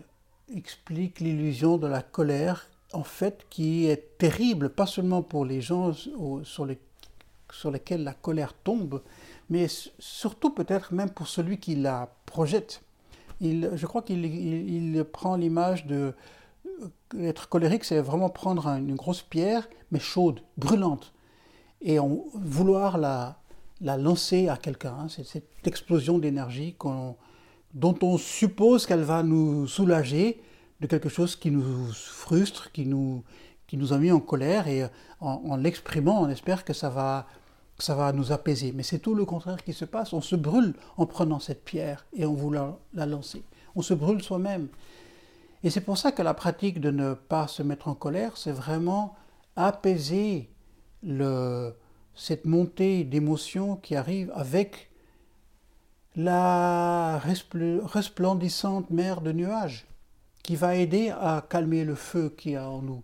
explique 0.54 1.20
l'illusion 1.20 1.78
de 1.78 1.86
la 1.86 2.02
colère, 2.02 2.68
en 2.94 3.04
fait, 3.04 3.46
qui 3.50 3.86
est 3.86 4.18
terrible, 4.18 4.70
pas 4.70 4.86
seulement 4.86 5.22
pour 5.22 5.44
les 5.44 5.60
gens 5.60 5.92
sur, 5.92 6.66
les, 6.66 6.78
sur 7.52 7.70
lesquels 7.70 8.04
la 8.04 8.14
colère 8.14 8.54
tombe, 8.54 9.02
mais 9.50 9.66
surtout 9.98 10.50
peut-être 10.50 10.92
même 10.94 11.10
pour 11.10 11.26
celui 11.26 11.58
qui 11.58 11.76
la 11.76 12.14
projette. 12.26 12.82
Il, 13.40 13.70
je 13.74 13.86
crois 13.86 14.02
qu'il 14.02 14.24
il, 14.24 15.04
prend 15.04 15.36
l'image 15.36 15.86
de 15.86 16.14
être 17.18 17.48
colérique, 17.48 17.84
c'est 17.84 18.00
vraiment 18.00 18.30
prendre 18.30 18.66
une 18.68 18.96
grosse 18.96 19.22
pierre, 19.22 19.68
mais 19.90 20.00
chaude, 20.00 20.40
brûlante, 20.56 21.12
et 21.82 21.98
vouloir 22.34 22.98
la, 22.98 23.38
la 23.80 23.96
lancer 23.96 24.48
à 24.48 24.56
quelqu'un. 24.56 25.06
C'est 25.08 25.24
cette 25.24 25.66
explosion 25.66 26.18
d'énergie 26.18 26.76
dont 27.74 27.98
on 28.02 28.18
suppose 28.18 28.86
qu'elle 28.86 29.02
va 29.02 29.22
nous 29.22 29.66
soulager 29.66 30.40
de 30.80 30.86
quelque 30.86 31.08
chose 31.08 31.36
qui 31.36 31.50
nous 31.50 31.92
frustre, 31.92 32.72
qui 32.72 32.86
nous, 32.86 33.22
qui 33.66 33.76
nous 33.76 33.92
a 33.92 33.98
mis 33.98 34.12
en 34.12 34.20
colère, 34.20 34.68
et 34.68 34.84
en, 35.20 35.42
en 35.46 35.56
l'exprimant, 35.56 36.22
on 36.22 36.28
espère 36.28 36.64
que 36.64 36.72
ça 36.72 36.90
va 36.90 37.26
ça 37.78 37.94
va 37.94 38.12
nous 38.12 38.32
apaiser. 38.32 38.72
Mais 38.72 38.82
c'est 38.82 38.98
tout 38.98 39.14
le 39.14 39.24
contraire 39.24 39.62
qui 39.62 39.72
se 39.72 39.84
passe. 39.84 40.12
On 40.12 40.20
se 40.20 40.36
brûle 40.36 40.74
en 40.96 41.06
prenant 41.06 41.40
cette 41.40 41.64
pierre 41.64 42.06
et 42.12 42.24
en 42.24 42.32
voulant 42.32 42.78
la 42.92 43.06
lancer. 43.06 43.42
On 43.74 43.82
se 43.82 43.94
brûle 43.94 44.22
soi-même. 44.22 44.68
Et 45.62 45.70
c'est 45.70 45.80
pour 45.80 45.98
ça 45.98 46.12
que 46.12 46.22
la 46.22 46.34
pratique 46.34 46.80
de 46.80 46.90
ne 46.90 47.14
pas 47.14 47.48
se 47.48 47.62
mettre 47.62 47.88
en 47.88 47.94
colère, 47.94 48.36
c'est 48.36 48.52
vraiment 48.52 49.16
apaiser 49.56 50.50
le, 51.02 51.74
cette 52.14 52.44
montée 52.44 53.04
d'émotions 53.04 53.76
qui 53.76 53.96
arrive 53.96 54.30
avec 54.34 54.90
la 56.16 57.18
resplendissante 57.18 58.90
mer 58.90 59.20
de 59.20 59.32
nuages 59.32 59.86
qui 60.44 60.54
va 60.54 60.76
aider 60.76 61.10
à 61.10 61.44
calmer 61.48 61.84
le 61.84 61.96
feu 61.96 62.32
qui 62.38 62.52
y 62.52 62.56
a 62.56 62.70
en 62.70 62.82
nous. 62.82 63.02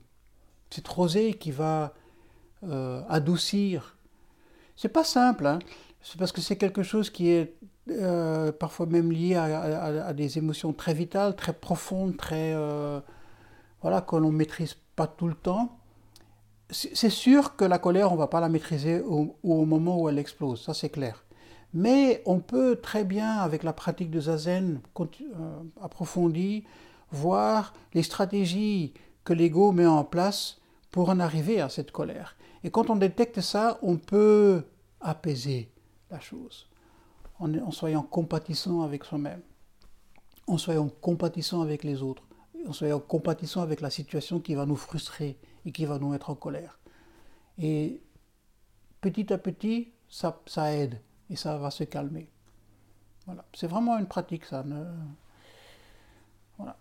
Cette 0.70 0.86
rosée 0.86 1.34
qui 1.34 1.50
va 1.50 1.94
euh, 2.62 3.02
adoucir 3.08 3.96
c'est 4.80 4.88
pas 4.88 5.04
simple, 5.04 5.46
hein. 5.46 5.58
c'est 6.00 6.16
parce 6.16 6.32
que 6.32 6.40
c'est 6.40 6.56
quelque 6.56 6.82
chose 6.82 7.10
qui 7.10 7.28
est 7.28 7.54
euh, 7.90 8.50
parfois 8.50 8.86
même 8.86 9.12
lié 9.12 9.34
à, 9.36 10.14
des 10.14 10.38
émotions 10.38 10.72
très 10.72 10.94
vitales, 10.94 11.36
très 11.36 11.52
profondes, 11.52 12.16
très 12.16 12.54
euh, 12.54 12.98
voilà 13.82 14.00
que 14.00 14.16
l'on 14.16 14.32
maîtrise 14.32 14.76
pas 14.96 15.06
tout 15.06 15.28
le 15.28 15.34
temps. 15.34 15.76
C'est 16.70 17.10
sûr 17.10 17.56
que 17.56 17.66
la 17.66 17.78
colère, 17.78 18.10
on 18.10 18.16
va 18.16 18.28
pas 18.28 18.40
la 18.40 18.48
maîtriser 18.48 19.02
au, 19.02 19.36
au 19.42 19.66
moment 19.66 20.00
où 20.00 20.08
elle 20.08 20.18
explose, 20.18 20.62
ça 20.64 20.72
c'est 20.72 20.88
clair. 20.88 21.26
Mais 21.74 22.22
on 22.24 22.40
peut 22.40 22.76
très 22.76 23.04
bien, 23.04 23.36
avec 23.36 23.64
la 23.64 23.74
pratique 23.74 24.10
de 24.10 24.20
zazen 24.20 24.80
euh, 24.98 25.62
approfondie, 25.82 26.64
voir 27.10 27.74
les 27.94 28.02
stratégies 28.02 28.94
que 29.24 29.32
l'ego 29.32 29.72
met 29.72 29.86
en 29.86 30.04
place 30.04 30.60
pour 30.90 31.08
en 31.08 31.20
arriver 31.20 31.60
à 31.60 31.68
cette 31.68 31.92
colère. 31.92 32.36
Et 32.64 32.70
quand 32.70 32.90
on 32.90 32.96
détecte 32.96 33.40
ça, 33.40 33.78
on 33.82 33.96
peut 33.96 34.64
apaiser 35.00 35.72
la 36.10 36.20
chose 36.20 36.68
en, 37.38 37.70
soyant 37.70 38.02
compatissant 38.02 38.82
avec 38.82 39.04
soi-même, 39.04 39.42
en 40.46 40.58
soyant 40.58 40.88
compatissant 40.88 41.62
avec 41.62 41.84
les 41.84 42.02
autres, 42.02 42.24
en 42.66 42.72
soyant 42.72 43.00
compatissant 43.00 43.62
avec 43.62 43.80
la 43.80 43.90
situation 43.90 44.40
qui 44.40 44.54
va 44.54 44.66
nous 44.66 44.76
frustrer 44.76 45.38
et 45.64 45.72
qui 45.72 45.86
va 45.86 45.98
nous 45.98 46.10
mettre 46.10 46.30
en 46.30 46.34
colère. 46.34 46.78
Et 47.58 48.02
petit 49.00 49.32
à 49.32 49.38
petit, 49.38 49.92
ça, 50.08 50.40
ça 50.46 50.74
aide 50.74 51.00
et 51.30 51.36
ça 51.36 51.56
va 51.56 51.70
se 51.70 51.84
calmer. 51.84 52.28
Voilà. 53.26 53.44
C'est 53.54 53.68
vraiment 53.68 53.96
une 53.98 54.06
pratique, 54.06 54.44
ça. 54.44 54.64
Voilà. 56.58 56.76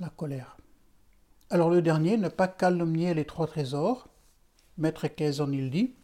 La 0.00 0.08
colère. 0.08 0.56
Alors 1.50 1.70
le 1.70 1.80
dernier, 1.80 2.16
ne 2.16 2.28
pas 2.28 2.48
calomnier 2.48 3.14
les 3.14 3.24
trois 3.24 3.46
trésors. 3.46 4.08
Maître 4.76 5.06
Kaizen 5.06 5.52
il 5.52 5.70
dit 5.70 5.94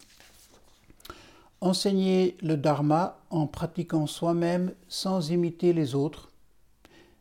Enseigner 1.59 2.37
le 2.41 2.55
dharma 2.55 3.19
en 3.29 3.47
pratiquant 3.47 4.07
soi-même 4.07 4.73
sans 4.87 5.29
imiter 5.29 5.73
les 5.73 5.93
autres, 5.93 6.31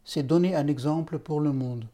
c'est 0.04 0.22
donner 0.22 0.54
un 0.54 0.68
exemple 0.68 1.18
pour 1.18 1.40
le 1.40 1.52
monde. 1.52 1.86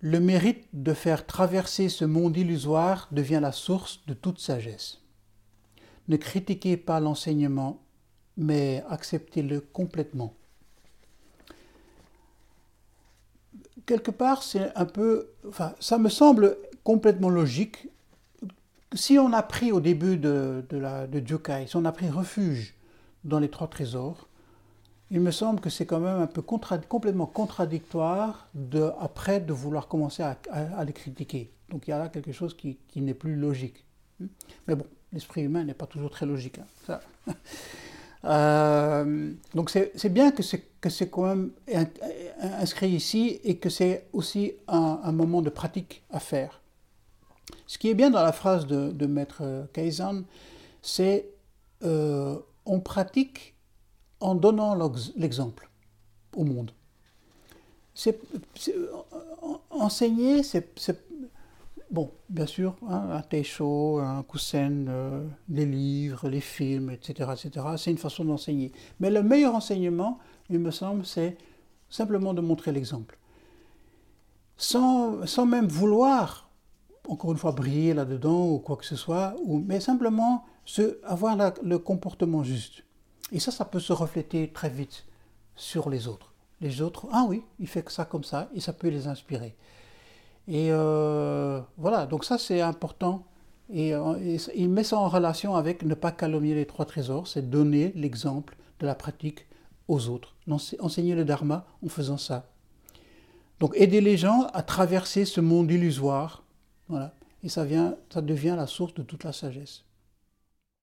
Le 0.00 0.20
mérite 0.20 0.66
de 0.72 0.94
faire 0.94 1.26
traverser 1.26 1.88
ce 1.88 2.04
monde 2.04 2.36
illusoire 2.36 3.08
devient 3.10 3.40
la 3.42 3.52
source 3.52 4.00
de 4.06 4.14
toute 4.14 4.38
sagesse. 4.38 5.00
Ne 6.06 6.16
critiquez 6.16 6.76
pas 6.76 7.00
l'enseignement, 7.00 7.82
mais 8.36 8.84
acceptez-le 8.88 9.60
complètement. 9.60 10.34
Quelque 13.86 14.10
part, 14.10 14.42
c'est 14.42 14.74
un 14.76 14.84
peu, 14.84 15.28
enfin, 15.48 15.74
ça 15.80 15.98
me 15.98 16.08
semble 16.08 16.56
complètement 16.84 17.28
logique 17.28 17.88
si 18.94 19.18
on 19.18 19.32
a 19.32 19.42
pris 19.42 19.72
au 19.72 19.80
début 19.80 20.16
de, 20.16 20.64
de, 20.68 20.76
la, 20.76 21.06
de 21.06 21.22
si 21.66 21.76
on 21.76 21.84
a 21.84 21.92
pris 21.92 22.08
refuge 22.08 22.74
dans 23.24 23.38
les 23.38 23.48
trois 23.48 23.68
trésors, 23.68 24.28
il 25.10 25.20
me 25.20 25.30
semble 25.30 25.60
que 25.60 25.70
c'est 25.70 25.86
quand 25.86 26.00
même 26.00 26.20
un 26.20 26.26
peu 26.26 26.42
complètement 26.42 27.26
contradictoire 27.26 28.48
de, 28.54 28.90
après 29.00 29.40
de 29.40 29.52
vouloir 29.52 29.88
commencer 29.88 30.22
à, 30.22 30.84
les 30.84 30.92
critiquer. 30.92 31.50
Donc 31.68 31.86
il 31.86 31.90
y 31.90 31.92
a 31.92 31.98
là 31.98 32.08
quelque 32.08 32.32
chose 32.32 32.56
qui, 32.56 32.78
n'est 32.96 33.14
plus 33.14 33.36
logique. 33.36 33.84
Mais 34.66 34.74
bon, 34.74 34.86
l'esprit 35.12 35.42
humain 35.42 35.64
n'est 35.64 35.74
pas 35.74 35.86
toujours 35.86 36.10
très 36.10 36.26
logique. 36.26 36.58
Hein, 36.88 37.00
euh, 38.24 39.32
donc 39.54 39.70
c'est 39.70 40.08
bien 40.08 40.30
que 40.30 40.42
c'est 40.42 41.10
quand 41.10 41.26
même 41.26 41.50
inscrit 42.42 42.90
ici 42.90 43.40
et 43.44 43.56
que 43.56 43.70
c'est 43.70 44.06
aussi 44.12 44.52
un 44.68 45.12
moment 45.12 45.42
de 45.42 45.50
pratique 45.50 46.02
à 46.10 46.20
faire. 46.20 46.62
Ce 47.66 47.78
qui 47.78 47.88
est 47.88 47.94
bien 47.94 48.10
dans 48.10 48.22
la 48.22 48.32
phrase 48.32 48.66
de, 48.66 49.06
Maître 49.06 49.66
Kaizen, 49.72 50.24
c'est 50.80 51.28
euh, 51.84 52.38
on 52.66 52.80
pratique 52.80 53.54
en 54.20 54.34
donnant 54.34 54.76
l'exemple 55.16 55.68
au 56.36 56.44
monde. 56.44 56.70
C'est, 57.94 58.20
enseigner, 59.70 60.42
c'est, 60.42 60.74
bon, 61.90 62.10
bien 62.28 62.46
sûr, 62.46 62.76
hein, 62.88 63.08
un 63.12 63.22
teisho, 63.22 63.98
un 63.98 64.22
kusen, 64.22 64.86
euh, 64.88 65.26
les 65.48 65.66
livres, 65.66 66.28
les 66.28 66.40
films, 66.40 66.90
etc., 66.90 67.30
etc. 67.32 67.66
C'est 67.76 67.90
une 67.90 67.98
façon 67.98 68.24
d'enseigner. 68.24 68.72
Mais 69.00 69.10
le 69.10 69.22
meilleur 69.22 69.54
enseignement, 69.54 70.18
il 70.48 70.58
me 70.58 70.70
semble, 70.70 71.04
c'est 71.04 71.36
simplement 71.92 72.34
de 72.34 72.40
montrer 72.40 72.72
l'exemple, 72.72 73.16
sans, 74.56 75.24
sans 75.26 75.46
même 75.46 75.68
vouloir 75.68 76.52
encore 77.08 77.32
une 77.32 77.38
fois, 77.38 77.52
briller 77.52 77.94
là-dedans 77.94 78.48
ou 78.48 78.58
quoi 78.58 78.76
que 78.76 78.84
ce 78.84 78.96
soit, 78.96 79.34
mais 79.46 79.80
simplement 79.80 80.44
avoir 81.04 81.36
le 81.62 81.78
comportement 81.78 82.42
juste. 82.42 82.84
Et 83.32 83.40
ça, 83.40 83.50
ça 83.50 83.64
peut 83.64 83.80
se 83.80 83.92
refléter 83.92 84.48
très 84.48 84.70
vite 84.70 85.04
sur 85.56 85.90
les 85.90 86.06
autres. 86.06 86.32
Les 86.60 86.80
autres, 86.80 87.08
ah 87.10 87.24
oui, 87.28 87.42
il 87.58 87.66
fait 87.66 87.88
ça 87.90 88.04
comme 88.04 88.22
ça, 88.22 88.48
et 88.54 88.60
ça 88.60 88.72
peut 88.72 88.88
les 88.88 89.08
inspirer. 89.08 89.56
Et 90.46 90.68
euh, 90.70 91.60
voilà, 91.76 92.06
donc 92.06 92.24
ça 92.24 92.38
c'est 92.38 92.60
important. 92.60 93.24
Et, 93.68 93.94
euh, 93.94 94.14
et, 94.20 94.36
il 94.54 94.68
met 94.68 94.84
ça 94.84 94.98
en 94.98 95.08
relation 95.08 95.56
avec 95.56 95.82
ne 95.82 95.94
pas 95.94 96.12
calomnier 96.12 96.54
les 96.54 96.66
trois 96.66 96.84
trésors, 96.84 97.26
c'est 97.26 97.48
donner 97.48 97.92
l'exemple 97.96 98.56
de 98.78 98.86
la 98.86 98.94
pratique 98.94 99.46
aux 99.88 100.08
autres. 100.08 100.34
Enseigner 100.80 101.14
le 101.14 101.24
dharma 101.24 101.66
en 101.84 101.88
faisant 101.88 102.18
ça. 102.18 102.48
Donc 103.60 103.74
aider 103.76 104.00
les 104.00 104.16
gens 104.16 104.46
à 104.52 104.62
traverser 104.62 105.24
ce 105.24 105.40
monde 105.40 105.70
illusoire 105.70 106.42
voilà. 106.88 107.14
Et 107.42 107.48
ça, 107.48 107.64
vient, 107.64 107.96
ça 108.12 108.20
devient 108.20 108.54
la 108.56 108.66
source 108.66 108.94
de 108.94 109.02
toute 109.02 109.24
la 109.24 109.32
sagesse. 109.32 109.84